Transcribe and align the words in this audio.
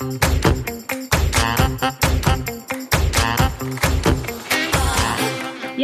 Thank 0.00 0.44
you. 0.46 0.49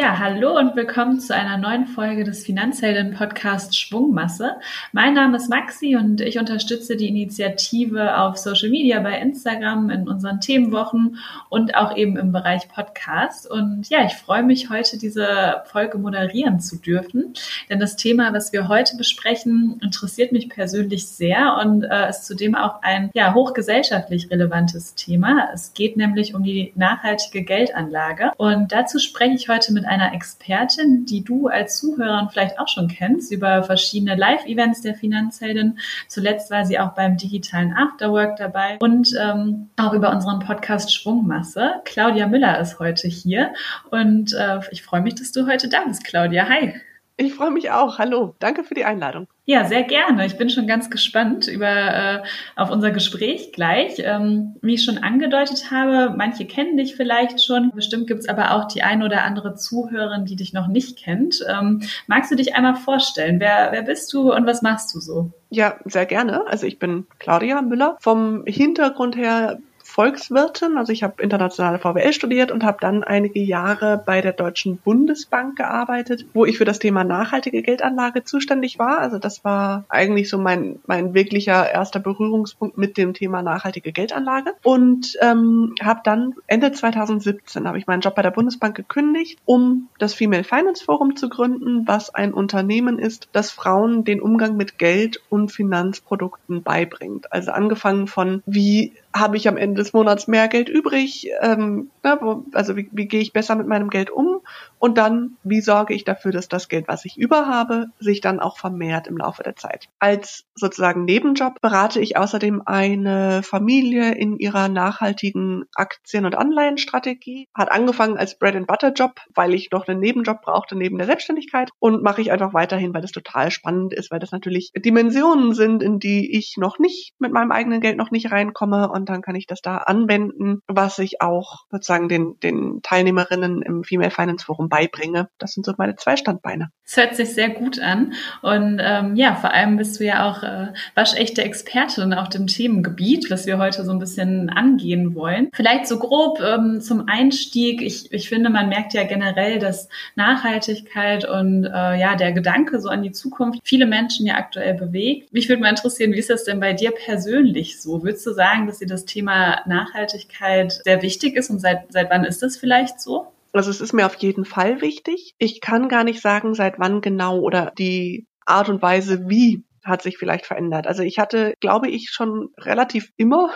Ja, 0.06 0.20
hallo 0.20 0.56
und 0.56 0.76
willkommen 0.76 1.18
zu 1.18 1.34
einer 1.34 1.58
neuen 1.58 1.88
Folge 1.88 2.22
des 2.22 2.44
Finanzhelden-Podcasts 2.44 3.76
Schwungmasse. 3.76 4.54
Mein 4.92 5.14
Name 5.14 5.36
ist 5.36 5.50
Maxi 5.50 5.96
und 5.96 6.20
ich 6.20 6.38
unterstütze 6.38 6.96
die 6.96 7.08
Initiative 7.08 8.16
auf 8.16 8.36
Social 8.36 8.68
Media 8.68 9.00
bei 9.00 9.18
Instagram 9.18 9.90
in 9.90 10.08
unseren 10.08 10.40
Themenwochen 10.40 11.18
und 11.48 11.74
auch 11.74 11.96
eben 11.96 12.16
im 12.16 12.30
Bereich 12.30 12.68
Podcast. 12.68 13.50
Und 13.50 13.88
ja, 13.88 14.06
ich 14.06 14.14
freue 14.14 14.44
mich 14.44 14.70
heute 14.70 14.96
diese 14.96 15.64
Folge 15.64 15.98
moderieren 15.98 16.60
zu 16.60 16.76
dürfen, 16.76 17.34
denn 17.68 17.80
das 17.80 17.96
Thema, 17.96 18.32
was 18.32 18.52
wir 18.52 18.68
heute 18.68 18.96
besprechen, 18.96 19.80
interessiert 19.82 20.30
mich 20.30 20.48
persönlich 20.48 21.08
sehr 21.08 21.58
und 21.60 21.82
äh, 21.82 22.10
ist 22.10 22.26
zudem 22.26 22.54
auch 22.54 22.80
ein 22.82 23.10
ja, 23.12 23.34
hochgesellschaftlich 23.34 24.30
relevantes 24.30 24.94
Thema. 24.94 25.48
Es 25.52 25.74
geht 25.74 25.96
nämlich 25.96 26.32
um 26.36 26.44
die 26.44 26.72
nachhaltige 26.76 27.42
Geldanlage 27.42 28.30
und 28.36 28.70
dazu 28.70 29.00
spreche 29.00 29.34
ich 29.34 29.48
heute 29.48 29.72
mit 29.72 29.84
einer 29.96 30.12
Expertin, 30.12 31.06
die 31.06 31.24
du 31.24 31.48
als 31.48 31.78
Zuhörer 31.78 32.28
vielleicht 32.30 32.58
auch 32.58 32.68
schon 32.68 32.88
kennst, 32.88 33.32
über 33.32 33.62
verschiedene 33.62 34.14
Live-Events 34.14 34.82
der 34.82 34.94
Finanzheldin. 34.94 35.78
Zuletzt 36.06 36.50
war 36.50 36.66
sie 36.66 36.78
auch 36.78 36.94
beim 36.94 37.16
digitalen 37.16 37.72
Afterwork 37.72 38.36
dabei 38.36 38.76
und 38.80 39.14
ähm, 39.18 39.70
auch 39.76 39.94
über 39.94 40.10
unseren 40.10 40.40
Podcast 40.40 40.94
Schwungmasse. 40.94 41.80
Claudia 41.84 42.26
Müller 42.26 42.60
ist 42.60 42.78
heute 42.78 43.08
hier 43.08 43.54
und 43.90 44.34
äh, 44.34 44.60
ich 44.70 44.82
freue 44.82 45.00
mich, 45.00 45.14
dass 45.14 45.32
du 45.32 45.46
heute 45.46 45.68
da 45.68 45.84
bist, 45.86 46.04
Claudia. 46.04 46.48
Hi. 46.48 46.74
Ich 47.18 47.34
freue 47.34 47.50
mich 47.50 47.70
auch. 47.70 47.98
Hallo, 47.98 48.34
danke 48.40 48.62
für 48.62 48.74
die 48.74 48.84
Einladung. 48.84 49.26
Ja, 49.46 49.64
sehr 49.64 49.84
gerne. 49.84 50.26
Ich 50.26 50.36
bin 50.36 50.50
schon 50.50 50.66
ganz 50.66 50.90
gespannt 50.90 51.48
über 51.48 51.66
äh, 51.66 52.22
auf 52.56 52.70
unser 52.70 52.90
Gespräch 52.90 53.52
gleich. 53.52 53.94
Ähm, 54.00 54.56
wie 54.60 54.74
ich 54.74 54.84
schon 54.84 54.98
angedeutet 54.98 55.70
habe, 55.70 56.14
manche 56.14 56.44
kennen 56.44 56.76
dich 56.76 56.94
vielleicht 56.94 57.42
schon. 57.42 57.70
Bestimmt 57.74 58.06
gibt's 58.06 58.28
aber 58.28 58.50
auch 58.50 58.64
die 58.66 58.82
ein 58.82 59.02
oder 59.02 59.22
andere 59.22 59.54
Zuhörerin, 59.54 60.26
die 60.26 60.36
dich 60.36 60.52
noch 60.52 60.66
nicht 60.66 60.98
kennt. 60.98 61.42
Ähm, 61.48 61.80
magst 62.06 62.30
du 62.30 62.34
dich 62.34 62.54
einmal 62.54 62.76
vorstellen? 62.76 63.40
Wer, 63.40 63.68
wer 63.70 63.82
bist 63.82 64.12
du 64.12 64.34
und 64.34 64.46
was 64.46 64.60
machst 64.60 64.94
du 64.94 65.00
so? 65.00 65.30
Ja, 65.48 65.76
sehr 65.86 66.04
gerne. 66.04 66.46
Also 66.48 66.66
ich 66.66 66.78
bin 66.78 67.06
Claudia 67.18 67.62
Müller. 67.62 67.96
Vom 68.00 68.44
Hintergrund 68.46 69.16
her 69.16 69.58
Volkswirtin. 69.96 70.76
Also 70.76 70.92
ich 70.92 71.02
habe 71.02 71.22
internationale 71.22 71.78
VWL 71.78 72.12
studiert 72.12 72.52
und 72.52 72.64
habe 72.64 72.76
dann 72.82 73.02
einige 73.02 73.40
Jahre 73.40 74.02
bei 74.04 74.20
der 74.20 74.34
Deutschen 74.34 74.76
Bundesbank 74.76 75.56
gearbeitet, 75.56 76.26
wo 76.34 76.44
ich 76.44 76.58
für 76.58 76.66
das 76.66 76.78
Thema 76.78 77.02
nachhaltige 77.02 77.62
Geldanlage 77.62 78.22
zuständig 78.22 78.78
war. 78.78 78.98
Also 78.98 79.18
das 79.18 79.42
war 79.42 79.86
eigentlich 79.88 80.28
so 80.28 80.36
mein, 80.36 80.80
mein 80.86 81.14
wirklicher 81.14 81.72
erster 81.72 81.98
Berührungspunkt 81.98 82.76
mit 82.76 82.98
dem 82.98 83.14
Thema 83.14 83.40
nachhaltige 83.40 83.90
Geldanlage. 83.90 84.52
Und 84.62 85.16
ähm, 85.22 85.74
habe 85.82 86.00
dann 86.04 86.34
Ende 86.46 86.72
2017 86.72 87.66
habe 87.66 87.78
ich 87.78 87.86
meinen 87.86 88.02
Job 88.02 88.16
bei 88.16 88.22
der 88.22 88.32
Bundesbank 88.32 88.76
gekündigt, 88.76 89.38
um 89.46 89.88
das 89.98 90.12
Female 90.12 90.44
Finance 90.44 90.84
Forum 90.84 91.16
zu 91.16 91.30
gründen, 91.30 91.88
was 91.88 92.14
ein 92.14 92.34
Unternehmen 92.34 92.98
ist, 92.98 93.30
das 93.32 93.50
Frauen 93.50 94.04
den 94.04 94.20
Umgang 94.20 94.58
mit 94.58 94.76
Geld 94.76 95.22
und 95.30 95.52
Finanzprodukten 95.52 96.62
beibringt. 96.62 97.32
Also 97.32 97.52
angefangen 97.52 98.08
von 98.08 98.42
wie 98.44 98.92
habe 99.18 99.36
ich 99.36 99.48
am 99.48 99.56
Ende 99.56 99.82
des 99.82 99.92
Monats 99.92 100.28
mehr 100.28 100.48
Geld 100.48 100.68
übrig? 100.68 101.30
Ähm, 101.40 101.90
ne, 102.02 102.18
wo, 102.20 102.44
also 102.52 102.76
wie, 102.76 102.88
wie 102.92 103.06
gehe 103.06 103.20
ich 103.20 103.32
besser 103.32 103.54
mit 103.54 103.66
meinem 103.66 103.90
Geld 103.90 104.10
um? 104.10 104.40
Und 104.78 104.98
dann, 104.98 105.36
wie 105.42 105.60
sorge 105.60 105.94
ich 105.94 106.04
dafür, 106.04 106.32
dass 106.32 106.48
das 106.48 106.68
Geld, 106.68 106.88
was 106.88 107.04
ich 107.04 107.16
über 107.16 107.46
habe, 107.46 107.86
sich 107.98 108.20
dann 108.20 108.40
auch 108.40 108.58
vermehrt 108.58 109.06
im 109.06 109.16
Laufe 109.16 109.42
der 109.42 109.56
Zeit? 109.56 109.88
Als 109.98 110.44
sozusagen 110.54 111.04
Nebenjob 111.04 111.60
berate 111.60 112.00
ich 112.00 112.16
außerdem 112.16 112.62
eine 112.66 113.42
Familie 113.42 114.12
in 114.12 114.38
ihrer 114.38 114.68
nachhaltigen 114.68 115.64
Aktien- 115.74 116.26
und 116.26 116.36
Anleihenstrategie. 116.36 117.48
Hat 117.54 117.70
angefangen 117.72 118.18
als 118.18 118.38
Bread-and-Butter-Job, 118.38 119.20
weil 119.34 119.54
ich 119.54 119.70
noch 119.70 119.88
einen 119.88 120.00
Nebenjob 120.00 120.42
brauchte 120.42 120.76
neben 120.76 120.98
der 120.98 121.06
Selbstständigkeit 121.06 121.70
und 121.78 122.02
mache 122.02 122.20
ich 122.20 122.32
einfach 122.32 122.54
weiterhin, 122.54 122.94
weil 122.94 123.02
das 123.02 123.12
total 123.12 123.50
spannend 123.50 123.92
ist, 123.92 124.10
weil 124.10 124.18
das 124.18 124.32
natürlich 124.32 124.72
Dimensionen 124.76 125.54
sind, 125.54 125.82
in 125.82 125.98
die 125.98 126.36
ich 126.36 126.56
noch 126.58 126.78
nicht 126.78 127.14
mit 127.18 127.32
meinem 127.32 127.50
eigenen 127.50 127.80
Geld 127.80 127.96
noch 127.96 128.10
nicht 128.10 128.30
reinkomme 128.30 128.90
und 128.90 129.08
dann 129.08 129.22
kann 129.22 129.34
ich 129.34 129.46
das 129.46 129.62
da 129.62 129.78
anwenden, 129.78 130.60
was 130.66 130.98
ich 130.98 131.22
auch 131.22 131.64
sozusagen 131.70 132.08
den, 132.08 132.38
den 132.40 132.80
Teilnehmerinnen 132.82 133.62
im 133.62 133.84
Female 133.84 134.10
Finance 134.10 134.44
Forum 134.44 134.65
beibringe. 134.68 135.28
Das 135.38 135.52
sind 135.52 135.66
so 135.66 135.72
meine 135.76 135.96
zwei 135.96 136.16
Standbeine. 136.16 136.70
Das 136.84 136.96
hört 136.96 137.16
sich 137.16 137.34
sehr 137.34 137.48
gut 137.48 137.80
an. 137.80 138.12
Und 138.42 138.80
ähm, 138.80 139.16
ja, 139.16 139.34
vor 139.34 139.52
allem 139.52 139.76
bist 139.76 139.98
du 139.98 140.04
ja 140.04 140.30
auch 140.30 140.44
äh, 140.44 140.72
waschechte 140.94 141.42
Expertin 141.42 142.14
auf 142.14 142.28
dem 142.28 142.46
Themengebiet, 142.46 143.28
was 143.28 143.46
wir 143.46 143.58
heute 143.58 143.84
so 143.84 143.90
ein 143.90 143.98
bisschen 143.98 144.50
angehen 144.50 145.14
wollen. 145.16 145.48
Vielleicht 145.52 145.88
so 145.88 145.98
grob 145.98 146.40
ähm, 146.40 146.80
zum 146.80 147.08
Einstieg. 147.08 147.82
Ich, 147.82 148.12
ich 148.12 148.28
finde, 148.28 148.50
man 148.50 148.68
merkt 148.68 148.94
ja 148.94 149.02
generell, 149.02 149.58
dass 149.58 149.88
Nachhaltigkeit 150.14 151.28
und 151.28 151.64
äh, 151.64 151.98
ja, 151.98 152.14
der 152.14 152.32
Gedanke 152.32 152.80
so 152.80 152.88
an 152.88 153.02
die 153.02 153.12
Zukunft 153.12 153.60
viele 153.64 153.86
Menschen 153.86 154.26
ja 154.26 154.36
aktuell 154.36 154.74
bewegt. 154.74 155.32
Mich 155.32 155.48
würde 155.48 155.62
mal 155.62 155.70
interessieren, 155.70 156.12
wie 156.12 156.18
ist 156.18 156.30
das 156.30 156.44
denn 156.44 156.60
bei 156.60 156.72
dir 156.72 156.92
persönlich 156.92 157.80
so? 157.82 158.04
Würdest 158.04 158.26
du 158.26 158.32
sagen, 158.32 158.66
dass 158.68 158.78
dir 158.78 158.86
das 158.86 159.04
Thema 159.04 159.60
Nachhaltigkeit 159.66 160.72
sehr 160.84 161.02
wichtig 161.02 161.36
ist 161.36 161.50
und 161.50 161.58
seit, 161.58 161.92
seit 161.92 162.10
wann 162.10 162.24
ist 162.24 162.42
das 162.42 162.56
vielleicht 162.56 163.00
so? 163.00 163.32
Also 163.56 163.70
es 163.70 163.80
ist 163.80 163.92
mir 163.92 164.06
auf 164.06 164.16
jeden 164.16 164.44
Fall 164.44 164.80
wichtig. 164.80 165.34
Ich 165.38 165.60
kann 165.60 165.88
gar 165.88 166.04
nicht 166.04 166.20
sagen, 166.20 166.54
seit 166.54 166.78
wann 166.78 167.00
genau 167.00 167.38
oder 167.38 167.72
die 167.78 168.26
Art 168.44 168.68
und 168.68 168.82
Weise, 168.82 169.28
wie 169.28 169.64
hat 169.86 170.02
sich 170.02 170.18
vielleicht 170.18 170.46
verändert. 170.46 170.86
Also 170.86 171.02
ich 171.02 171.18
hatte, 171.18 171.54
glaube 171.60 171.88
ich, 171.88 172.10
schon 172.10 172.48
relativ 172.58 173.10
immer 173.16 173.54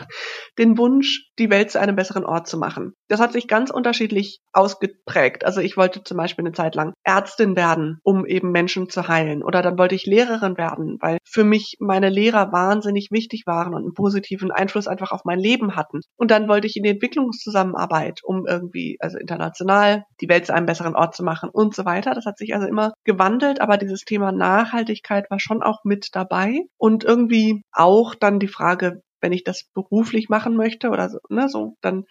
den 0.59 0.79
Wunsch, 0.79 1.31
die 1.39 1.51
Welt 1.51 1.71
zu 1.71 1.81
einem 1.81 1.97
besseren 1.97 2.25
Ort 2.25 2.47
zu 2.47 2.59
machen. 2.59 2.95
Das 3.09 3.21
hat 3.21 3.33
sich 3.33 3.49
ganz 3.49 3.71
unterschiedlich 3.71 4.41
ausgeprägt. 4.53 5.45
Also 5.45 5.61
ich 5.61 5.77
wollte 5.77 6.03
zum 6.03 6.17
Beispiel 6.17 6.45
eine 6.45 6.55
Zeit 6.55 6.75
lang 6.75 6.93
Ärztin 7.05 7.57
werden, 7.57 7.99
um 8.03 8.27
eben 8.27 8.51
Menschen 8.53 8.89
zu 8.89 9.09
heilen. 9.09 9.43
Oder 9.43 9.63
dann 9.63 9.79
wollte 9.79 9.95
ich 9.95 10.07
Lehrerin 10.07 10.57
werden, 10.57 10.97
weil 11.01 11.19
für 11.29 11.45
mich 11.45 11.77
meine 11.81 12.09
Lehrer 12.09 12.53
wahnsinnig 12.53 13.09
wichtig 13.11 13.45
waren 13.47 13.75
und 13.75 13.83
einen 13.83 13.95
positiven 13.95 14.51
Einfluss 14.51 14.87
einfach 14.87 15.13
auf 15.13 15.25
mein 15.25 15.39
Leben 15.39 15.77
hatten. 15.77 16.01
Und 16.17 16.31
dann 16.31 16.49
wollte 16.49 16.67
ich 16.67 16.77
in 16.77 16.83
die 16.83 16.91
Entwicklungszusammenarbeit, 16.91 18.21
um 18.23 18.47
irgendwie, 18.47 18.97
also 19.01 19.19
international, 19.19 20.05
die 20.21 20.29
Welt 20.29 20.47
zu 20.47 20.55
einem 20.55 20.67
besseren 20.67 20.95
Ort 20.95 21.15
zu 21.15 21.25
machen 21.25 21.51
und 21.51 21.75
so 21.75 21.85
weiter. 21.85 22.15
Das 22.15 22.27
hat 22.27 22.39
sich 22.39 22.55
also 22.55 22.67
immer 22.67 22.93
gewandelt, 23.05 23.61
aber 23.61 23.77
dieses 23.77 24.03
Thema 24.03 24.33
Nachhaltigkeit 24.33 25.31
war 25.31 25.41
schon 25.41 25.63
auch 25.63 25.81
mit 25.85 26.15
dabei. 26.21 26.61
Und 26.79 27.05
irgendwie 27.05 27.63
auch 27.73 28.15
dann 28.15 28.39
die 28.41 28.49
Frage, 28.49 29.03
wenn 29.21 29.33
ich 29.33 29.45
das 29.45 29.65
beruflich 29.75 30.29
machen 30.29 30.57
möchte 30.57 30.91
oder 30.91 31.09
so, 31.11 31.19
ne, 31.29 31.49
so, 31.49 31.77
dann 31.81 32.05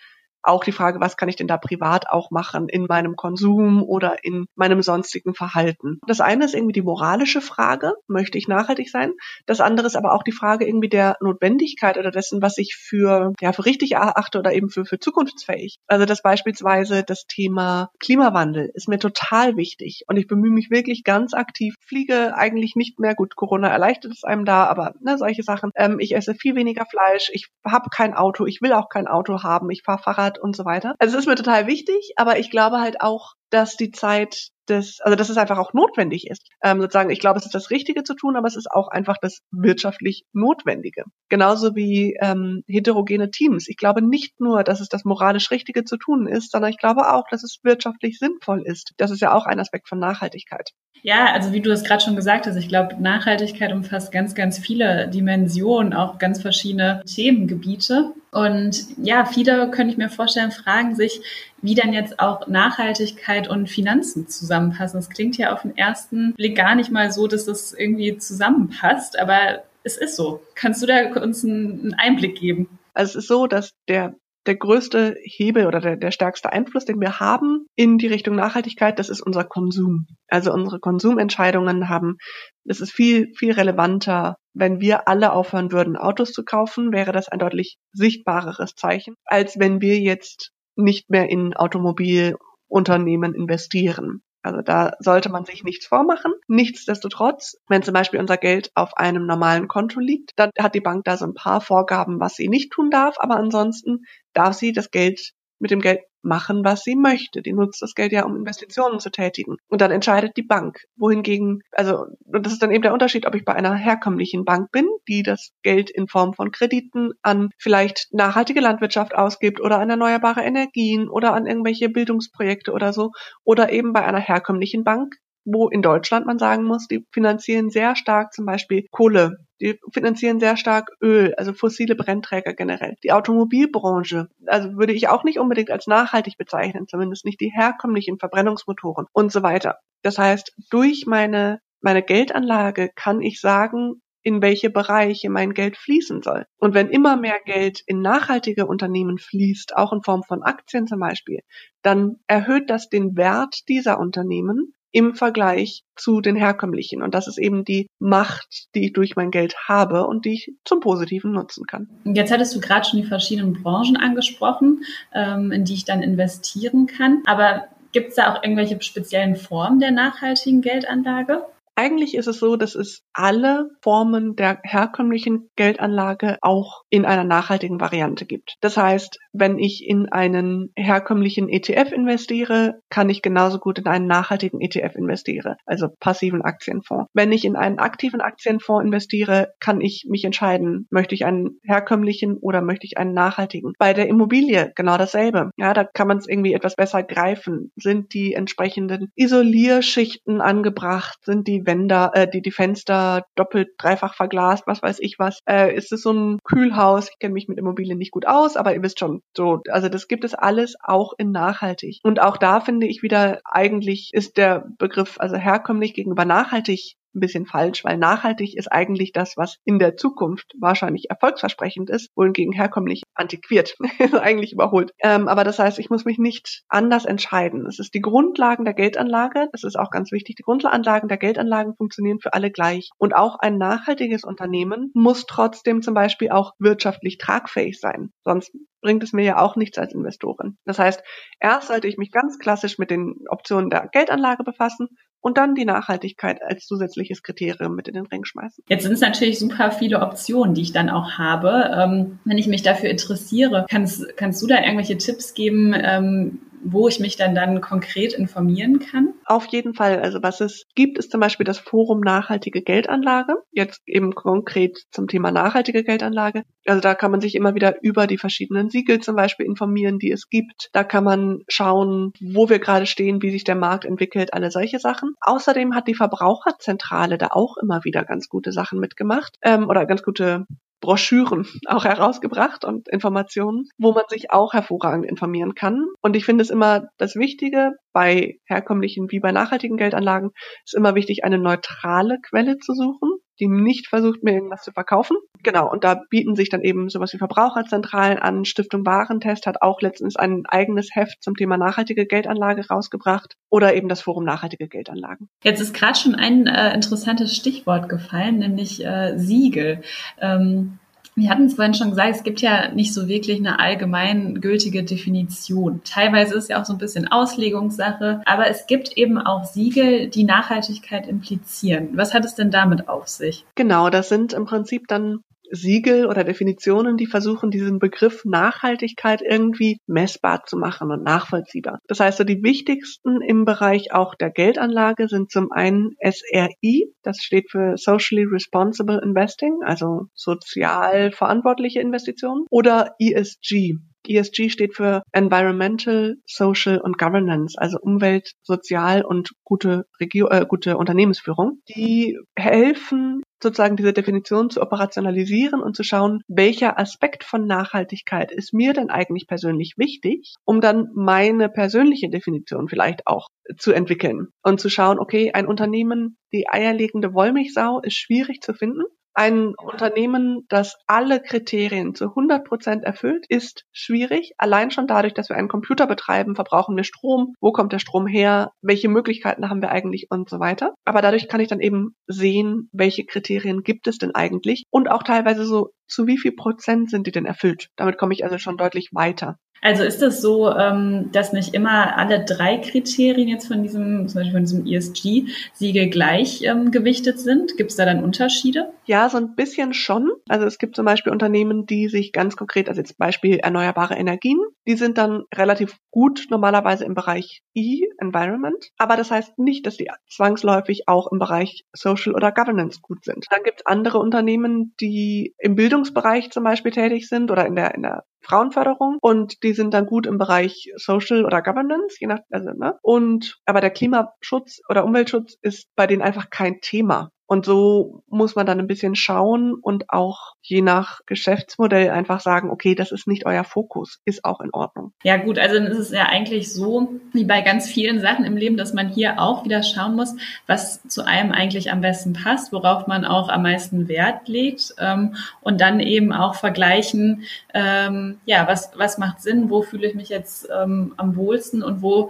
auch 0.43 0.63
die 0.63 0.71
Frage, 0.71 0.99
was 0.99 1.17
kann 1.17 1.29
ich 1.29 1.35
denn 1.35 1.47
da 1.47 1.57
privat 1.57 2.09
auch 2.09 2.31
machen 2.31 2.69
in 2.69 2.85
meinem 2.87 3.15
Konsum 3.15 3.83
oder 3.83 4.23
in 4.23 4.45
meinem 4.55 4.81
sonstigen 4.81 5.33
Verhalten. 5.33 5.99
Das 6.07 6.21
eine 6.21 6.45
ist 6.45 6.55
irgendwie 6.55 6.73
die 6.73 6.81
moralische 6.81 7.41
Frage, 7.41 7.93
möchte 8.07 8.37
ich 8.37 8.47
nachhaltig 8.47 8.89
sein? 8.89 9.13
Das 9.45 9.61
andere 9.61 9.87
ist 9.87 9.95
aber 9.95 10.13
auch 10.13 10.23
die 10.23 10.31
Frage 10.31 10.67
irgendwie 10.67 10.89
der 10.89 11.17
Notwendigkeit 11.21 11.97
oder 11.97 12.11
dessen, 12.11 12.41
was 12.41 12.57
ich 12.57 12.75
für, 12.75 13.33
ja, 13.41 13.53
für 13.53 13.65
richtig 13.65 13.93
erachte 13.93 14.39
oder 14.39 14.53
eben 14.53 14.69
für, 14.69 14.85
für 14.85 14.99
zukunftsfähig. 14.99 15.77
Also 15.87 16.05
das 16.05 16.21
beispielsweise 16.21 17.03
das 17.03 17.25
Thema 17.25 17.89
Klimawandel 17.99 18.71
ist 18.73 18.87
mir 18.87 18.99
total 18.99 19.57
wichtig 19.57 20.03
und 20.07 20.17
ich 20.17 20.27
bemühe 20.27 20.51
mich 20.51 20.69
wirklich 20.71 21.03
ganz 21.03 21.33
aktiv, 21.33 21.75
fliege 21.85 22.35
eigentlich 22.35 22.75
nicht 22.75 22.99
mehr, 22.99 23.15
gut, 23.15 23.35
Corona 23.35 23.69
erleichtert 23.69 24.13
es 24.13 24.23
einem 24.23 24.45
da, 24.45 24.65
aber 24.65 24.93
ne, 25.01 25.17
solche 25.17 25.43
Sachen. 25.43 25.71
Ähm, 25.75 25.97
ich 25.99 26.15
esse 26.15 26.35
viel 26.35 26.55
weniger 26.55 26.85
Fleisch, 26.85 27.29
ich 27.33 27.47
habe 27.65 27.89
kein 27.89 28.13
Auto, 28.13 28.45
ich 28.45 28.61
will 28.61 28.73
auch 28.73 28.89
kein 28.89 29.07
Auto 29.07 29.43
haben, 29.43 29.69
ich 29.69 29.83
fahre 29.83 29.99
Fahrrad 29.99 30.28
und 30.37 30.55
so 30.55 30.65
weiter. 30.65 30.93
Also 30.99 31.15
es 31.15 31.23
ist 31.23 31.27
mir 31.27 31.35
total 31.35 31.67
wichtig, 31.67 32.13
aber 32.17 32.37
ich 32.37 32.51
glaube 32.51 32.79
halt 32.79 33.01
auch, 33.01 33.33
dass 33.49 33.75
die 33.75 33.91
Zeit 33.91 34.49
des, 34.69 34.99
also 35.01 35.15
dass 35.15 35.29
es 35.29 35.37
einfach 35.37 35.57
auch 35.57 35.73
notwendig 35.73 36.27
ist. 36.27 36.47
Ähm, 36.63 36.79
sozusagen, 36.81 37.09
ich 37.09 37.19
glaube, 37.19 37.39
es 37.39 37.45
ist 37.45 37.55
das 37.55 37.69
Richtige 37.69 38.03
zu 38.03 38.13
tun, 38.13 38.35
aber 38.35 38.47
es 38.47 38.55
ist 38.55 38.71
auch 38.71 38.87
einfach 38.87 39.17
das 39.21 39.39
wirtschaftlich 39.51 40.23
Notwendige. 40.33 41.03
Genauso 41.29 41.75
wie 41.75 42.17
ähm, 42.21 42.63
heterogene 42.67 43.31
Teams. 43.31 43.67
Ich 43.67 43.77
glaube 43.77 44.01
nicht 44.01 44.39
nur, 44.39 44.63
dass 44.63 44.79
es 44.79 44.89
das 44.89 45.05
moralisch 45.05 45.51
Richtige 45.51 45.83
zu 45.83 45.97
tun 45.97 46.27
ist, 46.27 46.51
sondern 46.51 46.71
ich 46.71 46.77
glaube 46.77 47.13
auch, 47.13 47.25
dass 47.29 47.43
es 47.43 47.59
wirtschaftlich 47.63 48.19
sinnvoll 48.19 48.61
ist. 48.65 48.93
Das 48.97 49.11
ist 49.11 49.21
ja 49.21 49.33
auch 49.33 49.45
ein 49.45 49.59
Aspekt 49.59 49.89
von 49.89 49.99
Nachhaltigkeit. 49.99 50.69
Ja, 51.01 51.31
also 51.31 51.53
wie 51.53 51.61
du 51.61 51.71
es 51.71 51.83
gerade 51.83 52.03
schon 52.03 52.15
gesagt 52.17 52.45
hast, 52.45 52.57
ich 52.57 52.67
glaube, 52.67 53.01
Nachhaltigkeit 53.01 53.71
umfasst 53.71 54.11
ganz, 54.11 54.35
ganz 54.35 54.59
viele 54.59 55.07
Dimensionen, 55.07 55.93
auch 55.93 56.17
ganz 56.17 56.41
verschiedene 56.41 57.01
Themengebiete. 57.05 58.11
Und 58.31 58.85
ja, 58.97 59.25
viele, 59.25 59.71
könnte 59.71 59.91
ich 59.91 59.97
mir 59.97 60.09
vorstellen, 60.09 60.51
fragen 60.51 60.95
sich, 60.95 61.21
wie 61.61 61.75
dann 61.75 61.93
jetzt 61.93 62.19
auch 62.19 62.47
Nachhaltigkeit 62.47 63.49
und 63.49 63.67
Finanzen 63.67 64.27
zusammenpassen. 64.27 64.99
Es 64.99 65.09
klingt 65.09 65.37
ja 65.37 65.53
auf 65.53 65.61
den 65.61 65.77
ersten 65.77 66.33
Blick 66.33 66.55
gar 66.55 66.75
nicht 66.75 66.91
mal 66.91 67.11
so, 67.11 67.27
dass 67.27 67.45
das 67.45 67.73
irgendwie 67.73 68.17
zusammenpasst, 68.17 69.19
aber 69.19 69.63
es 69.83 69.97
ist 69.97 70.15
so. 70.15 70.41
Kannst 70.55 70.81
du 70.81 70.87
da 70.87 71.11
uns 71.21 71.43
einen 71.43 71.95
Einblick 71.97 72.35
geben? 72.39 72.79
Also 72.93 73.11
es 73.11 73.23
ist 73.23 73.27
so, 73.27 73.47
dass 73.47 73.71
der 73.87 74.15
der 74.45 74.55
größte 74.55 75.17
Hebel 75.21 75.67
oder 75.67 75.81
der, 75.81 75.97
der 75.97 76.11
stärkste 76.11 76.51
Einfluss, 76.51 76.85
den 76.85 76.99
wir 76.99 77.19
haben 77.19 77.67
in 77.75 77.97
die 77.97 78.07
Richtung 78.07 78.35
Nachhaltigkeit, 78.35 78.97
das 78.97 79.09
ist 79.09 79.21
unser 79.21 79.43
Konsum. 79.43 80.07
Also 80.27 80.51
unsere 80.53 80.79
Konsumentscheidungen 80.79 81.89
haben, 81.89 82.17
das 82.63 82.79
ist 82.79 82.91
viel, 82.91 83.31
viel 83.35 83.51
relevanter 83.51 84.37
wenn 84.59 84.81
wir 84.81 85.07
alle 85.07 85.31
aufhören 85.31 85.71
würden, 85.71 85.95
Autos 85.95 86.33
zu 86.33 86.43
kaufen, 86.43 86.91
wäre 86.91 87.11
das 87.11 87.29
ein 87.29 87.39
deutlich 87.39 87.77
sichtbareres 87.93 88.75
Zeichen, 88.75 89.15
als 89.25 89.57
wenn 89.57 89.81
wir 89.81 89.99
jetzt 89.99 90.51
nicht 90.79 91.09
mehr 91.09 91.29
in 91.29 91.53
Automobilunternehmen 91.53 93.33
investieren. 93.33 94.23
Also 94.41 94.61
da 94.61 94.93
sollte 94.99 95.29
man 95.29 95.43
sich 95.43 95.63
nichts 95.63 95.85
vormachen. 95.85 96.31
Nichtsdestotrotz, 96.47 97.57
wenn 97.67 97.83
zum 97.83 97.93
Beispiel 97.93 98.19
unser 98.19 98.37
Geld 98.37 98.71
auf 98.73 98.95
einem 98.95 99.25
normalen 99.25 99.67
Konto 99.67 99.99
liegt, 99.99 100.31
dann 100.37 100.51
hat 100.57 100.75
die 100.75 100.81
Bank 100.81 101.03
da 101.03 101.17
so 101.17 101.25
ein 101.25 101.33
paar 101.33 101.59
Vorgaben, 101.59 102.19
was 102.19 102.35
sie 102.35 102.47
nicht 102.47 102.71
tun 102.71 102.89
darf, 102.89 103.17
aber 103.19 103.35
ansonsten 103.35 104.05
darf 104.33 104.53
sie 104.53 104.71
das 104.71 104.91
Geld 104.91 105.33
mit 105.59 105.71
dem 105.71 105.81
Geld 105.81 105.99
machen, 106.21 106.63
was 106.63 106.83
sie 106.83 106.95
möchte. 106.95 107.41
Die 107.41 107.53
nutzt 107.53 107.81
das 107.81 107.95
Geld 107.95 108.11
ja, 108.11 108.25
um 108.25 108.35
Investitionen 108.35 108.99
zu 108.99 109.09
tätigen. 109.09 109.57
Und 109.67 109.81
dann 109.81 109.91
entscheidet 109.91 110.37
die 110.37 110.43
Bank. 110.43 110.83
Wohingegen, 110.95 111.61
also, 111.71 112.05
und 112.25 112.45
das 112.45 112.53
ist 112.53 112.61
dann 112.61 112.71
eben 112.71 112.81
der 112.81 112.93
Unterschied, 112.93 113.25
ob 113.25 113.35
ich 113.35 113.45
bei 113.45 113.53
einer 113.53 113.75
herkömmlichen 113.75 114.45
Bank 114.45 114.71
bin, 114.71 114.87
die 115.07 115.23
das 115.23 115.51
Geld 115.63 115.89
in 115.89 116.07
Form 116.07 116.33
von 116.33 116.51
Krediten 116.51 117.11
an 117.21 117.49
vielleicht 117.57 118.07
nachhaltige 118.11 118.59
Landwirtschaft 118.59 119.15
ausgibt 119.15 119.61
oder 119.61 119.79
an 119.79 119.89
erneuerbare 119.89 120.41
Energien 120.41 121.09
oder 121.09 121.33
an 121.33 121.45
irgendwelche 121.45 121.89
Bildungsprojekte 121.89 122.71
oder 122.71 122.93
so, 122.93 123.11
oder 123.43 123.71
eben 123.71 123.93
bei 123.93 124.03
einer 124.03 124.19
herkömmlichen 124.19 124.83
Bank, 124.83 125.15
wo 125.45 125.69
in 125.69 125.81
Deutschland 125.81 126.25
man 126.25 126.39
sagen 126.39 126.63
muss, 126.63 126.87
die 126.87 127.05
finanzieren 127.11 127.69
sehr 127.69 127.95
stark 127.95 128.33
zum 128.33 128.45
Beispiel 128.45 128.85
Kohle. 128.91 129.37
Die 129.61 129.79
finanzieren 129.93 130.39
sehr 130.39 130.57
stark 130.57 130.91
Öl, 131.01 131.33
also 131.35 131.53
fossile 131.53 131.95
Brennträger 131.95 132.53
generell. 132.53 132.95
Die 133.03 133.11
Automobilbranche, 133.11 134.29
also 134.45 134.77
würde 134.77 134.93
ich 134.93 135.09
auch 135.09 135.23
nicht 135.23 135.39
unbedingt 135.39 135.71
als 135.71 135.87
nachhaltig 135.87 136.37
bezeichnen, 136.37 136.87
zumindest 136.87 137.25
nicht 137.25 137.41
die 137.41 137.51
herkömmlichen 137.53 138.19
Verbrennungsmotoren 138.19 139.07
und 139.11 139.31
so 139.31 139.43
weiter. 139.43 139.79
Das 140.01 140.17
heißt, 140.17 140.53
durch 140.69 141.05
meine, 141.05 141.59
meine 141.81 142.03
Geldanlage 142.03 142.89
kann 142.95 143.21
ich 143.21 143.41
sagen, 143.41 144.01
in 144.21 144.41
welche 144.41 144.69
Bereiche 144.69 145.29
mein 145.29 145.53
Geld 145.53 145.77
fließen 145.77 146.21
soll. 146.21 146.45
Und 146.57 146.73
wenn 146.73 146.89
immer 146.89 147.15
mehr 147.15 147.39
Geld 147.45 147.81
in 147.85 148.01
nachhaltige 148.01 148.65
Unternehmen 148.65 149.17
fließt, 149.17 149.75
auch 149.75 149.93
in 149.93 150.03
Form 150.03 150.23
von 150.23 150.43
Aktien 150.43 150.87
zum 150.87 150.99
Beispiel, 150.99 151.39
dann 151.81 152.17
erhöht 152.27 152.69
das 152.69 152.89
den 152.89 153.15
Wert 153.15 153.67
dieser 153.69 153.99
Unternehmen 153.99 154.73
im 154.91 155.15
Vergleich 155.15 155.83
zu 155.95 156.21
den 156.21 156.35
herkömmlichen. 156.35 157.01
Und 157.01 157.13
das 157.13 157.27
ist 157.27 157.37
eben 157.37 157.63
die 157.65 157.87
Macht, 157.99 158.67
die 158.75 158.85
ich 158.85 158.93
durch 158.93 159.15
mein 159.15 159.31
Geld 159.31 159.55
habe 159.67 160.07
und 160.07 160.25
die 160.25 160.33
ich 160.33 160.53
zum 160.65 160.79
Positiven 160.79 161.31
nutzen 161.31 161.65
kann. 161.65 161.89
Jetzt 162.05 162.31
hattest 162.31 162.55
du 162.55 162.59
gerade 162.59 162.87
schon 162.87 163.01
die 163.01 163.07
verschiedenen 163.07 163.61
Branchen 163.61 163.97
angesprochen, 163.97 164.83
ähm, 165.13 165.51
in 165.51 165.65
die 165.65 165.73
ich 165.73 165.85
dann 165.85 166.01
investieren 166.01 166.87
kann. 166.87 167.21
Aber 167.25 167.65
gibt 167.91 168.09
es 168.09 168.15
da 168.15 168.33
auch 168.33 168.43
irgendwelche 168.43 168.81
speziellen 168.81 169.35
Formen 169.35 169.79
der 169.79 169.91
nachhaltigen 169.91 170.61
Geldanlage? 170.61 171.43
Eigentlich 171.79 172.15
ist 172.15 172.27
es 172.27 172.39
so, 172.39 172.57
dass 172.57 172.75
es 172.75 173.05
alle 173.13 173.69
Formen 173.81 174.35
der 174.35 174.59
herkömmlichen 174.63 175.49
Geldanlage 175.55 176.37
auch 176.41 176.81
in 176.89 177.05
einer 177.05 177.23
nachhaltigen 177.23 177.79
Variante 177.79 178.25
gibt. 178.25 178.57
Das 178.59 178.75
heißt, 178.75 179.17
wenn 179.31 179.57
ich 179.57 179.87
in 179.87 180.11
einen 180.11 180.73
herkömmlichen 180.75 181.47
ETF 181.47 181.93
investiere, 181.93 182.81
kann 182.89 183.09
ich 183.09 183.21
genauso 183.21 183.59
gut 183.59 183.79
in 183.79 183.87
einen 183.87 184.07
nachhaltigen 184.07 184.59
ETF 184.59 184.95
investiere, 184.95 185.55
also 185.65 185.87
passiven 186.01 186.41
Aktienfonds. 186.41 187.09
Wenn 187.13 187.31
ich 187.31 187.45
in 187.45 187.55
einen 187.55 187.79
aktiven 187.79 188.19
Aktienfonds 188.19 188.83
investiere, 188.83 189.53
kann 189.61 189.79
ich 189.79 190.05
mich 190.09 190.25
entscheiden, 190.25 190.85
möchte 190.89 191.15
ich 191.15 191.23
einen 191.23 191.61
herkömmlichen 191.63 192.35
oder 192.35 192.61
möchte 192.61 192.87
ich 192.87 192.97
einen 192.97 193.13
nachhaltigen. 193.13 193.71
Bei 193.79 193.93
der 193.93 194.09
Immobilie 194.09 194.73
genau 194.75 194.97
dasselbe. 194.97 195.51
Ja, 195.55 195.73
da 195.73 195.85
kann 195.85 196.09
man 196.09 196.17
es 196.17 196.27
irgendwie 196.27 196.51
etwas 196.51 196.75
besser 196.75 197.03
greifen. 197.03 197.71
Sind 197.77 198.13
die 198.13 198.33
entsprechenden 198.33 199.13
Isolierschichten 199.15 200.41
angebracht? 200.41 201.19
Sind 201.23 201.47
die 201.47 201.68
Wände, 201.69 202.09
äh, 202.13 202.27
die, 202.27 202.41
die 202.41 202.51
Fenster 202.51 203.25
doppelt, 203.35 203.69
dreifach 203.77 204.15
verglast, 204.15 204.65
was 204.65 204.81
weiß 204.81 204.97
ich 205.01 205.19
was. 205.19 205.39
Äh, 205.47 205.75
ist 205.75 205.91
es 205.91 206.01
so 206.01 206.11
ein 206.11 206.39
Kühlhaus? 206.43 207.09
Ich 207.11 207.19
kenne 207.19 207.33
mich 207.33 207.47
mit 207.47 207.59
Immobilien 207.59 207.99
nicht 207.99 208.11
gut 208.11 208.25
aus, 208.25 208.57
aber 208.57 208.73
ihr 208.73 208.81
wisst 208.81 208.99
schon, 208.99 209.21
so, 209.37 209.61
also 209.69 209.87
das 209.87 210.07
gibt 210.07 210.23
es 210.23 210.33
alles 210.33 210.75
auch 210.81 211.13
in 211.17 211.31
nachhaltig. 211.31 211.99
Und 212.03 212.19
auch 212.19 212.37
da 212.37 212.59
finde 212.59 212.87
ich 212.87 213.03
wieder, 213.03 213.39
eigentlich 213.45 214.09
ist 214.13 214.37
der 214.37 214.65
Begriff 214.79 215.17
also 215.19 215.35
herkömmlich 215.37 215.93
gegenüber 215.93 216.25
nachhaltig 216.25 216.95
ein 217.19 217.21
bisschen 217.21 217.45
falsch, 217.45 217.83
weil 217.83 217.97
nachhaltig 217.97 218.55
ist 218.57 218.71
eigentlich 218.71 219.11
das, 219.11 219.35
was 219.35 219.57
in 219.65 219.77
der 219.77 219.97
Zukunft 219.97 220.53
wahrscheinlich 220.59 221.09
erfolgsversprechend 221.09 221.89
ist, 221.89 222.09
wohingegen 222.15 222.53
herkömmlich 222.53 223.03
antiquiert, 223.13 223.75
eigentlich 224.13 224.53
überholt. 224.53 224.91
Ähm, 224.99 225.27
aber 225.27 225.43
das 225.43 225.59
heißt, 225.59 225.79
ich 225.79 225.89
muss 225.89 226.05
mich 226.05 226.17
nicht 226.17 226.63
anders 226.69 227.05
entscheiden. 227.05 227.65
Es 227.67 227.79
ist 227.79 227.93
die 227.93 228.01
Grundlagen 228.01 228.65
der 228.65 228.73
Geldanlage, 228.73 229.49
das 229.51 229.63
ist 229.63 229.77
auch 229.77 229.91
ganz 229.91 230.11
wichtig, 230.11 230.35
die 230.37 230.43
Grundlagen 230.43 231.07
der 231.07 231.17
Geldanlagen 231.17 231.75
funktionieren 231.75 232.19
für 232.19 232.33
alle 232.33 232.51
gleich. 232.51 232.89
Und 232.97 233.15
auch 233.15 233.37
ein 233.39 233.57
nachhaltiges 233.57 234.23
Unternehmen 234.23 234.91
muss 234.93 235.25
trotzdem 235.25 235.81
zum 235.81 235.93
Beispiel 235.93 236.31
auch 236.31 236.53
wirtschaftlich 236.59 237.17
tragfähig 237.17 237.79
sein. 237.79 238.11
Sonst 238.23 238.51
bringt 238.81 239.03
es 239.03 239.13
mir 239.13 239.25
ja 239.25 239.41
auch 239.41 239.55
nichts 239.55 239.77
als 239.77 239.93
Investorin. 239.93 240.57
Das 240.65 240.79
heißt, 240.79 241.03
erst 241.39 241.67
sollte 241.67 241.87
ich 241.87 241.97
mich 241.97 242.11
ganz 242.11 242.39
klassisch 242.39 242.77
mit 242.77 242.91
den 242.91 243.15
Optionen 243.27 243.69
der 243.69 243.89
Geldanlage 243.91 244.43
befassen 244.43 244.87
und 245.21 245.37
dann 245.37 245.55
die 245.55 245.65
Nachhaltigkeit 245.65 246.41
als 246.41 246.65
zusätzliches 246.65 247.23
Kriterium 247.23 247.75
mit 247.75 247.87
in 247.87 247.95
den 247.95 248.05
Ring 248.05 248.25
schmeißen. 248.25 248.63
Jetzt 248.67 248.83
sind 248.83 248.93
es 248.93 249.01
natürlich 249.01 249.39
super 249.39 249.71
viele 249.71 250.01
Optionen, 250.01 250.53
die 250.53 250.61
ich 250.61 250.71
dann 250.71 250.89
auch 250.89 251.17
habe. 251.17 251.71
Ähm, 251.75 252.19
wenn 252.25 252.37
ich 252.37 252.47
mich 252.47 252.61
dafür 252.61 252.89
interessiere, 252.89 253.65
kannst, 253.69 254.15
kannst 254.17 254.41
du 254.41 254.47
da 254.47 254.61
irgendwelche 254.61 254.97
Tipps 254.97 255.33
geben, 255.33 255.73
ähm, 255.75 256.39
wo 256.63 256.87
ich 256.87 256.99
mich 256.99 257.15
dann 257.15 257.35
dann 257.35 257.61
konkret 257.61 258.13
informieren 258.13 258.79
kann? 258.79 259.13
Auf 259.25 259.45
jeden 259.47 259.73
Fall. 259.73 259.99
Also 260.01 260.21
was 260.21 260.41
es 260.41 260.65
gibt, 260.75 260.97
ist 260.97 261.11
zum 261.11 261.19
Beispiel 261.19 261.45
das 261.45 261.59
Forum 261.59 261.99
Nachhaltige 262.01 262.61
Geldanlage. 262.61 263.33
Jetzt 263.51 263.81
eben 263.85 264.15
konkret 264.15 264.85
zum 264.91 265.07
Thema 265.07 265.31
nachhaltige 265.31 265.83
Geldanlage. 265.83 266.43
Also 266.65 266.81
da 266.81 266.95
kann 266.95 267.11
man 267.11 267.21
sich 267.21 267.35
immer 267.35 267.55
wieder 267.55 267.81
über 267.81 268.07
die 268.07 268.17
verschiedenen 268.17 268.69
Siegel 268.69 268.99
zum 268.99 269.15
Beispiel 269.15 269.45
informieren, 269.45 269.99
die 269.99 270.11
es 270.11 270.29
gibt. 270.29 270.69
Da 270.73 270.83
kann 270.83 271.03
man 271.03 271.39
schauen, 271.47 272.13
wo 272.19 272.49
wir 272.49 272.59
gerade 272.59 272.85
stehen, 272.85 273.21
wie 273.21 273.31
sich 273.31 273.43
der 273.43 273.55
Markt 273.55 273.85
entwickelt, 273.85 274.33
alle 274.33 274.51
solche 274.51 274.79
Sachen. 274.79 275.15
Außerdem 275.21 275.75
hat 275.75 275.87
die 275.87 275.95
Verbraucherzentrale 275.95 277.17
da 277.17 277.27
auch 277.31 277.57
immer 277.57 277.83
wieder 277.83 278.03
ganz 278.05 278.29
gute 278.29 278.51
Sachen 278.51 278.79
mitgemacht 278.79 279.37
ähm, 279.41 279.67
oder 279.69 279.85
ganz 279.85 280.03
gute 280.03 280.45
Broschüren 280.81 281.47
auch 281.67 281.85
herausgebracht 281.85 282.65
und 282.65 282.87
Informationen, 282.89 283.69
wo 283.77 283.91
man 283.93 284.05
sich 284.07 284.31
auch 284.31 284.53
hervorragend 284.53 285.05
informieren 285.05 285.55
kann. 285.55 285.85
Und 286.01 286.15
ich 286.15 286.25
finde 286.25 286.41
es 286.43 286.49
immer 286.49 286.87
das 286.97 287.15
Wichtige 287.15 287.71
bei 287.93 288.39
herkömmlichen 288.45 289.11
wie 289.11 289.19
bei 289.19 289.31
nachhaltigen 289.31 289.77
Geldanlagen, 289.77 290.31
ist 290.63 290.75
immer 290.75 290.95
wichtig, 290.95 291.23
eine 291.23 291.37
neutrale 291.37 292.19
Quelle 292.21 292.57
zu 292.57 292.73
suchen 292.73 293.19
die 293.39 293.47
nicht 293.47 293.87
versucht, 293.87 294.23
mir 294.23 294.33
irgendwas 294.33 294.63
zu 294.63 294.71
verkaufen. 294.71 295.17
Genau, 295.43 295.71
und 295.71 295.83
da 295.83 296.01
bieten 296.09 296.35
sich 296.35 296.49
dann 296.49 296.61
eben 296.61 296.89
sowas 296.89 297.13
wie 297.13 297.17
Verbraucherzentralen 297.17 298.19
an. 298.19 298.45
Stiftung 298.45 298.85
Warentest 298.85 299.45
hat 299.47 299.61
auch 299.61 299.81
letztens 299.81 300.15
ein 300.15 300.43
eigenes 300.47 300.89
Heft 300.93 301.21
zum 301.21 301.35
Thema 301.35 301.57
nachhaltige 301.57 302.05
Geldanlage 302.05 302.67
rausgebracht 302.67 303.35
oder 303.49 303.75
eben 303.75 303.87
das 303.87 304.01
Forum 304.01 304.25
Nachhaltige 304.25 304.67
Geldanlagen. 304.67 305.29
Jetzt 305.43 305.61
ist 305.61 305.73
gerade 305.73 305.97
schon 305.97 306.15
ein 306.15 306.47
äh, 306.47 306.73
interessantes 306.73 307.35
Stichwort 307.35 307.89
gefallen, 307.89 308.39
nämlich 308.39 308.83
äh, 308.83 309.17
Siegel. 309.17 309.81
Ähm 310.19 310.78
wir 311.19 311.29
hatten 311.29 311.45
es 311.45 311.55
vorhin 311.55 311.73
schon 311.73 311.89
gesagt, 311.89 312.15
es 312.15 312.23
gibt 312.23 312.41
ja 312.41 312.69
nicht 312.71 312.93
so 312.93 313.07
wirklich 313.07 313.39
eine 313.39 313.59
allgemein 313.59 314.41
gültige 314.41 314.83
Definition. 314.83 315.81
Teilweise 315.83 316.35
ist 316.35 316.49
ja 316.49 316.61
auch 316.61 316.65
so 316.65 316.73
ein 316.73 316.79
bisschen 316.79 317.07
Auslegungssache, 317.07 318.21
aber 318.25 318.47
es 318.47 318.67
gibt 318.67 318.97
eben 318.97 319.17
auch 319.17 319.45
Siegel, 319.45 320.09
die 320.09 320.23
Nachhaltigkeit 320.23 321.07
implizieren. 321.07 321.89
Was 321.93 322.13
hat 322.13 322.25
es 322.25 322.35
denn 322.35 322.51
damit 322.51 322.89
auf 322.89 323.07
sich? 323.07 323.45
Genau, 323.55 323.89
das 323.89 324.09
sind 324.09 324.33
im 324.33 324.45
Prinzip 324.45 324.87
dann 324.87 325.23
Siegel 325.51 326.05
oder 326.05 326.23
Definitionen, 326.23 326.97
die 326.97 327.05
versuchen, 327.05 327.51
diesen 327.51 327.79
Begriff 327.79 328.25
Nachhaltigkeit 328.25 329.21
irgendwie 329.21 329.77
messbar 329.87 330.43
zu 330.45 330.57
machen 330.57 330.91
und 330.91 331.03
nachvollziehbar. 331.03 331.79
Das 331.87 331.99
heißt, 331.99 332.17
so 332.17 332.23
die 332.23 332.43
wichtigsten 332.43 333.21
im 333.21 333.45
Bereich 333.45 333.93
auch 333.93 334.15
der 334.15 334.31
Geldanlage 334.31 335.07
sind 335.07 335.31
zum 335.31 335.51
einen 335.51 335.95
SRI, 336.01 336.93
das 337.03 337.17
steht 337.17 337.49
für 337.49 337.77
Socially 337.77 338.23
Responsible 338.23 339.01
Investing, 339.03 339.59
also 339.63 340.07
sozial 340.13 341.11
verantwortliche 341.11 341.79
Investitionen, 341.79 342.45
oder 342.49 342.95
ESG, 342.99 343.75
ESG 344.07 344.49
steht 344.49 344.75
für 344.75 345.03
Environmental, 345.11 346.15
Social 346.25 346.79
und 346.79 346.97
Governance, 346.97 347.55
also 347.57 347.77
Umwelt, 347.79 348.31
Sozial 348.43 349.03
und 349.03 349.31
gute, 349.43 349.85
Regio 349.99 350.29
äh, 350.29 350.45
gute 350.47 350.77
Unternehmensführung. 350.77 351.61
Die 351.69 352.17
helfen 352.35 353.21
sozusagen 353.41 353.75
diese 353.75 353.93
Definition 353.93 354.49
zu 354.49 354.61
operationalisieren 354.61 355.61
und 355.61 355.75
zu 355.75 355.83
schauen, 355.83 356.21
welcher 356.27 356.79
Aspekt 356.79 357.23
von 357.23 357.45
Nachhaltigkeit 357.45 358.31
ist 358.31 358.53
mir 358.53 358.73
denn 358.73 358.89
eigentlich 358.89 359.27
persönlich 359.27 359.73
wichtig, 359.77 360.35
um 360.45 360.61
dann 360.61 360.89
meine 360.93 361.49
persönliche 361.49 362.09
Definition 362.09 362.67
vielleicht 362.67 363.07
auch 363.07 363.27
zu 363.57 363.71
entwickeln 363.71 364.27
und 364.43 364.59
zu 364.59 364.69
schauen, 364.69 364.99
okay, 364.99 365.31
ein 365.33 365.47
Unternehmen, 365.47 366.17
die 366.31 366.47
eierlegende 366.49 367.13
Wollmilchsau 367.13 367.79
ist 367.81 367.97
schwierig 367.97 368.41
zu 368.41 368.53
finden, 368.53 368.83
Ein 369.19 369.53
Unternehmen, 369.55 370.45
das 370.47 370.77
alle 370.87 371.21
Kriterien 371.21 371.93
zu 371.93 372.05
100 372.05 372.45
Prozent 372.45 372.85
erfüllt, 372.85 373.25
ist 373.27 373.65
schwierig. 373.73 374.31
Allein 374.37 374.71
schon 374.71 374.87
dadurch, 374.87 375.13
dass 375.13 375.27
wir 375.27 375.35
einen 375.35 375.49
Computer 375.49 375.87
betreiben, 375.87 376.35
verbrauchen 376.35 376.77
wir 376.77 376.85
Strom. 376.85 377.33
Wo 377.41 377.51
kommt 377.51 377.73
der 377.73 377.79
Strom 377.79 378.07
her? 378.07 378.53
Welche 378.61 378.87
Möglichkeiten 378.87 379.49
haben 379.49 379.61
wir 379.61 379.71
eigentlich 379.71 380.07
und 380.09 380.29
so 380.29 380.39
weiter. 380.39 380.73
Aber 380.85 381.01
dadurch 381.01 381.27
kann 381.27 381.41
ich 381.41 381.49
dann 381.49 381.59
eben 381.59 381.97
sehen, 382.07 382.69
welche 382.71 383.03
Kriterien 383.03 383.63
gibt 383.63 383.87
es 383.87 383.97
denn 383.97 384.15
eigentlich 384.15 384.63
und 384.69 384.89
auch 384.89 385.03
teilweise 385.03 385.43
so, 385.43 385.71
zu 385.85 386.07
wie 386.07 386.17
viel 386.17 386.31
Prozent 386.31 386.89
sind 386.89 387.05
die 387.05 387.11
denn 387.11 387.25
erfüllt. 387.25 387.71
Damit 387.75 387.97
komme 387.97 388.13
ich 388.13 388.23
also 388.23 388.37
schon 388.37 388.55
deutlich 388.55 388.91
weiter. 388.93 389.37
Also 389.61 389.83
ist 389.83 390.01
es 390.01 390.21
so, 390.21 390.49
ähm, 390.51 391.09
dass 391.11 391.33
nicht 391.33 391.53
immer 391.53 391.97
alle 391.97 392.23
drei 392.25 392.57
Kriterien 392.57 393.27
jetzt 393.27 393.47
von 393.47 393.61
diesem, 393.63 394.07
zum 394.07 394.19
Beispiel 394.19 394.33
von 394.33 394.43
diesem 394.43 394.65
ESG-Siegel 394.65 395.89
gleich 395.89 396.43
ähm, 396.43 396.71
gewichtet 396.71 397.19
sind? 397.19 397.57
Gibt 397.57 397.71
es 397.71 397.77
da 397.77 397.85
dann 397.85 398.03
Unterschiede? 398.03 398.71
Ja, 398.85 399.09
so 399.09 399.17
ein 399.17 399.35
bisschen 399.35 399.73
schon. 399.73 400.11
Also 400.27 400.45
es 400.45 400.57
gibt 400.57 400.75
zum 400.75 400.85
Beispiel 400.85 401.11
Unternehmen, 401.11 401.65
die 401.65 401.89
sich 401.89 402.11
ganz 402.11 402.35
konkret, 402.35 402.69
also 402.69 402.81
jetzt 402.81 402.97
Beispiel 402.97 403.37
erneuerbare 403.37 403.95
Energien, 403.95 404.39
die 404.67 404.75
sind 404.75 404.97
dann 404.97 405.23
relativ 405.33 405.77
gut 405.91 406.27
normalerweise 406.29 406.85
im 406.85 406.93
Bereich 406.93 407.41
E, 407.53 407.81
Environment. 407.97 408.69
Aber 408.77 408.95
das 408.95 409.11
heißt 409.11 409.37
nicht, 409.39 409.65
dass 409.65 409.77
die 409.77 409.89
zwangsläufig 410.09 410.87
auch 410.87 411.11
im 411.11 411.19
Bereich 411.19 411.65
Social 411.73 412.13
oder 412.13 412.31
Governance 412.31 412.79
gut 412.81 413.03
sind. 413.03 413.25
Dann 413.29 413.43
gibt 413.43 413.61
es 413.61 413.65
andere 413.65 413.99
Unternehmen, 413.99 414.73
die 414.79 415.33
im 415.37 415.55
Bildungsbereich 415.55 416.31
zum 416.31 416.43
Beispiel 416.43 416.71
tätig 416.71 417.07
sind 417.09 417.31
oder 417.31 417.45
in 417.45 417.55
der, 417.55 417.75
in 417.75 417.83
der 417.83 418.03
Frauenförderung 418.21 418.97
und 419.01 419.43
die 419.43 419.53
sind 419.53 419.73
dann 419.73 419.85
gut 419.85 420.05
im 420.05 420.17
Bereich 420.17 420.71
Social 420.75 421.25
oder 421.25 421.41
Governance, 421.41 421.97
je 421.99 422.07
nach, 422.07 422.19
also, 422.29 422.51
ne? 422.51 422.77
Und, 422.81 423.37
aber 423.45 423.61
der 423.61 423.71
Klimaschutz 423.71 424.59
oder 424.69 424.85
Umweltschutz 424.85 425.37
ist 425.41 425.67
bei 425.75 425.87
denen 425.87 426.01
einfach 426.01 426.29
kein 426.29 426.61
Thema. 426.61 427.11
Und 427.29 427.45
so 427.45 428.01
muss 428.07 428.35
man 428.35 428.47
dann 428.47 428.57
ein 428.57 428.65
bisschen 428.65 428.95
schauen 428.95 429.53
und 429.53 429.91
auch 429.91 430.33
je 430.41 430.63
nach 430.63 431.01
Geschäftsmodell 431.05 431.91
einfach 431.91 432.21
sagen, 432.21 432.49
okay, 432.49 432.73
das 432.73 432.91
ist 432.91 433.07
nicht 433.07 433.27
euer 433.27 433.43
Fokus, 433.43 433.99
ist 434.03 434.25
auch 434.25 434.41
in 434.41 434.49
Ordnung. 434.51 434.93
Ja 435.03 435.17
gut, 435.17 435.37
also 435.37 435.53
dann 435.53 435.67
ist 435.67 435.77
es 435.77 435.91
ja 435.91 436.07
eigentlich 436.07 436.51
so, 436.51 436.91
wie 437.13 437.25
bei 437.25 437.41
ganz 437.41 437.69
vielen 437.69 438.01
Sachen 438.01 438.25
im 438.25 438.35
Leben, 438.35 438.57
dass 438.57 438.73
man 438.73 438.89
hier 438.89 439.21
auch 439.21 439.45
wieder 439.45 439.61
schauen 439.61 439.95
muss, 439.95 440.15
was 440.47 440.81
zu 440.87 441.05
einem 441.05 441.31
eigentlich 441.31 441.71
am 441.71 441.81
besten 441.81 442.13
passt, 442.13 442.51
worauf 442.51 442.87
man 442.87 443.05
auch 443.05 443.29
am 443.29 443.43
meisten 443.43 443.87
Wert 443.87 444.27
legt 444.27 444.73
ähm, 444.79 445.15
und 445.41 445.61
dann 445.61 445.81
eben 445.81 446.11
auch 446.11 446.33
vergleichen, 446.33 447.25
ähm, 447.53 448.17
ja, 448.25 448.47
was, 448.47 448.71
was 448.75 448.97
macht 448.97 449.21
Sinn, 449.21 449.51
wo 449.51 449.61
fühle 449.61 449.87
ich 449.87 449.93
mich 449.93 450.09
jetzt 450.09 450.49
ähm, 450.51 450.95
am 450.97 451.15
wohlsten 451.15 451.61
und 451.61 451.83
wo 451.83 452.09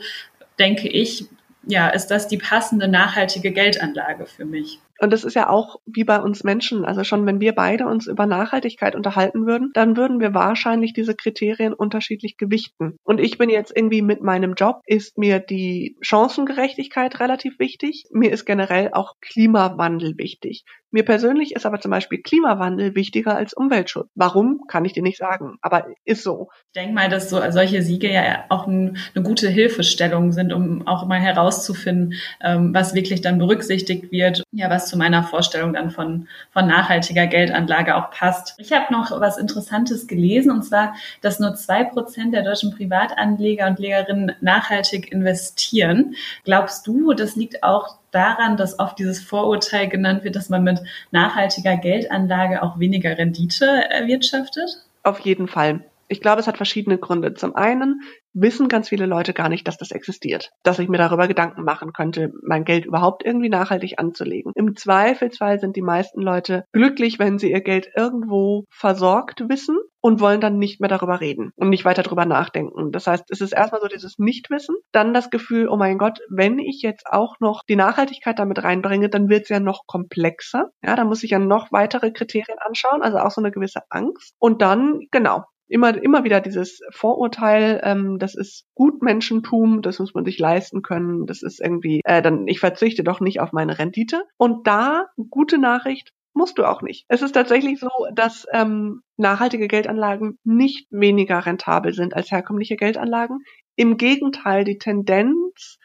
denke 0.60 0.88
ich, 0.88 1.26
ja, 1.68 1.90
ist 1.90 2.08
das 2.08 2.30
die 2.30 2.38
passende 2.38 2.88
nachhaltige 2.88 3.52
Geldanlage 3.52 4.26
für 4.26 4.46
mich? 4.46 4.80
Und 5.00 5.12
das 5.12 5.24
ist 5.24 5.36
ja 5.36 5.50
auch 5.50 5.78
wie 5.86 6.04
bei 6.04 6.20
uns 6.20 6.44
Menschen. 6.44 6.86
Also 6.86 7.04
schon 7.04 7.26
wenn 7.26 7.40
wir 7.40 7.54
beide 7.54 7.88
uns 7.88 8.08
über 8.08 8.26
Nachhaltigkeit 8.26 8.96
unterhalten 8.96 9.46
würden, 9.46 9.72
dann 9.74 9.98
würden 9.98 10.20
wir 10.20 10.34
wahrscheinlich 10.34 10.94
diese 10.94 11.16
Kriterien 11.16 11.74
unterschiedlich 11.74 12.38
gewichten. 12.38 12.98
Und 13.04 13.20
ich 13.20 13.38
bin 13.38 13.50
jetzt 13.50 13.76
irgendwie 13.76 14.02
mit 14.02 14.22
meinem 14.22 14.54
Job, 14.54 14.82
ist 14.86 15.18
mir 15.18 15.40
die 15.40 15.98
Chancengerechtigkeit 16.02 17.20
relativ 17.20 17.60
wichtig. 17.60 18.06
Mir 18.12 18.32
ist 18.32 18.46
generell 18.46 18.90
auch 18.94 19.16
Klimawandel 19.22 20.18
wichtig. 20.18 20.66
Mir 20.92 21.06
persönlich 21.06 21.56
ist 21.56 21.66
aber 21.66 21.80
zum 21.80 21.92
Beispiel 21.92 22.22
Klimawandel 22.22 22.96
wichtiger 22.96 23.36
als 23.36 23.54
Umweltschutz. 23.54 24.10
Warum, 24.16 24.62
kann 24.68 24.86
ich 24.86 24.94
dir 24.94 25.04
nicht 25.04 25.18
sagen, 25.18 25.58
aber 25.62 25.86
ist 26.04 26.24
so. 26.24 26.50
Ich 26.68 26.82
denke 26.82 26.94
mal, 26.94 27.10
dass 27.10 27.30
so 27.30 27.40
solche 27.52 27.84
Siege 27.84 28.12
ja 28.12 28.46
auch 28.50 28.66
ein, 28.66 28.98
eine 29.14 29.24
gute 29.24 29.50
Hilfestellung 29.50 30.32
sind, 30.32 30.52
um 30.52 30.88
auch 30.88 31.06
mal 31.06 31.20
herauszufinden, 31.20 32.16
ähm, 32.42 32.74
was 32.74 32.96
wirklich 32.96 33.22
dann 33.22 33.38
berücksichtigt 33.38 34.12
wird, 34.12 34.44
ja, 34.52 34.70
was 34.70 34.90
zu 34.90 34.98
meiner 34.98 35.24
Vorstellung 35.24 35.74
dann 35.74 35.92
von, 35.92 36.28
von 36.52 36.68
nachhaltiger 36.68 37.28
Geldanlage 37.28 37.96
auch 37.96 38.10
passt. 38.10 38.56
Ich 38.58 38.72
habe 38.72 38.92
noch 38.92 39.12
was 39.20 39.38
Interessantes 39.38 40.08
gelesen, 40.08 40.52
und 40.52 40.64
zwar, 40.64 40.96
dass 41.22 41.40
nur 41.40 41.54
zwei 41.54 41.84
Prozent 41.84 42.34
der 42.34 42.44
deutschen 42.44 42.72
Privatanleger 42.72 43.68
und 43.68 43.78
Legerinnen 43.78 44.32
nachhaltig 44.42 45.12
investieren. 45.12 46.16
Glaubst 46.46 46.88
du, 46.88 47.14
das 47.14 47.36
liegt 47.36 47.64
auch 47.64 48.00
daran, 48.12 48.58
dass 48.58 48.80
oft 48.80 49.00
dieses 49.00 49.22
Vorurteil 49.22 49.88
genannt 49.88 50.24
wird, 50.24 50.36
dass 50.36 50.50
man 50.50 50.64
mit 50.64 50.80
nachhaltiger 51.12 51.78
Geldanlage 51.78 52.64
auch 52.64 52.80
weniger 52.80 53.18
Rendite 53.18 53.66
erwirtschaftet? 53.90 54.86
Auf 55.04 55.20
jeden 55.20 55.48
Fall. 55.48 55.82
Ich 56.10 56.22
glaube, 56.22 56.42
es 56.42 56.48
hat 56.48 56.58
verschiedene 56.58 56.98
Gründe. 56.98 57.36
Zum 57.36 57.56
einen 57.56 58.02
wissen 58.34 58.68
ganz 58.68 58.90
viele 58.90 59.06
Leute 59.06 59.34
gar 59.34 59.48
nicht, 59.48 59.68
dass 59.68 59.78
das 59.78 59.92
existiert, 59.92 60.52
dass 60.64 60.80
ich 60.80 60.90
mir 60.90 60.98
darüber 60.98 61.28
Gedanken 61.28 61.64
machen 61.64 61.94
könnte, 61.94 62.32
mein 62.42 62.66
Geld 62.66 62.86
überhaupt 62.86 63.24
irgendwie 63.24 63.50
nachhaltig 63.50 64.00
anzulegen. 64.00 64.52
Im 64.56 64.76
Zweifelsfall 64.76 65.60
sind 65.60 65.76
die 65.76 65.82
meisten 65.82 66.22
Leute 66.22 66.66
glücklich, 66.74 67.20
wenn 67.20 67.38
sie 67.38 67.52
ihr 67.52 67.62
Geld 67.62 67.90
irgendwo 67.96 68.66
versorgt 68.70 69.48
wissen 69.50 69.78
und 70.02 70.20
wollen 70.20 70.42
dann 70.42 70.58
nicht 70.58 70.80
mehr 70.80 70.90
darüber 70.90 71.22
reden 71.22 71.52
und 71.56 71.70
nicht 71.70 71.86
weiter 71.86 72.04
darüber 72.04 72.26
nachdenken. 72.26 72.92
Das 72.92 73.08
heißt, 73.08 73.26
es 73.30 73.42
ist 73.42 73.54
erstmal 73.54 73.82
so 73.82 73.88
dieses 73.88 74.18
Nichtwissen, 74.18 74.76
dann 74.92 75.14
das 75.14 75.30
Gefühl, 75.30 75.68
oh 75.68 75.78
mein 75.78 75.98
Gott, 75.98 76.20
wenn 76.30 76.58
ich 76.58 76.82
jetzt 76.82 77.06
auch 77.08 77.36
noch 77.40 77.64
die 77.68 77.76
Nachhaltigkeit 77.76 78.40
damit 78.40 78.64
reinbringe, 78.64 79.10
dann 79.10 79.30
wird 79.30 79.44
es 79.44 79.50
ja 79.50 79.60
noch 79.60 79.86
komplexer. 79.86 80.70
Ja, 80.82 80.96
da 80.96 81.04
muss 81.04 81.24
ich 81.24 81.32
ja 81.32 81.40
noch 81.40 81.72
weitere 81.72 82.12
Kriterien 82.12 82.58
anschauen, 82.60 83.02
also 83.02 83.18
auch 83.18 83.32
so 83.32 83.42
eine 83.42 83.52
gewisse 83.52 83.82
Angst. 83.90 84.34
Und 84.40 84.62
dann, 84.62 85.02
genau, 85.12 85.44
immer, 85.70 86.02
immer 86.02 86.24
wieder 86.24 86.42
dieses 86.42 86.82
Vorurteil, 86.92 87.80
ähm, 87.84 88.20
das 88.20 88.36
ist 88.36 88.66
Gutmenschentum, 88.76 89.82
das 89.82 90.00
muss 90.00 90.14
man 90.14 90.26
sich 90.26 90.40
leisten 90.40 90.82
können, 90.82 91.26
das 91.26 91.42
ist 91.42 91.62
irgendwie, 91.62 92.02
äh, 92.04 92.22
dann 92.22 92.48
ich 92.48 92.60
verzichte 92.60 93.04
doch 93.04 93.20
nicht 93.20 93.40
auf 93.40 93.52
meine 93.54 93.80
Rendite. 93.80 94.24
Und 94.38 94.68
da, 94.68 95.06
gute 95.30 95.58
Nachricht, 95.58 96.12
musst 96.34 96.58
du 96.58 96.66
auch 96.66 96.82
nicht. 96.82 97.06
Es 97.08 97.22
ist 97.22 97.34
tatsächlich 97.34 97.80
so, 97.80 97.90
dass 98.14 98.46
ähm, 98.54 99.02
nachhaltige 99.18 99.68
Geldanlagen 99.68 100.38
nicht 100.44 100.88
weniger 100.90 101.46
rentabel 101.46 101.94
sind 101.94 102.16
als 102.16 102.32
herkömmliche 102.32 102.76
Geldanlagen. 102.76 103.40
Im 103.76 103.98
Gegenteil, 103.98 104.64
die 104.64 104.78
Tendenz 104.78 105.78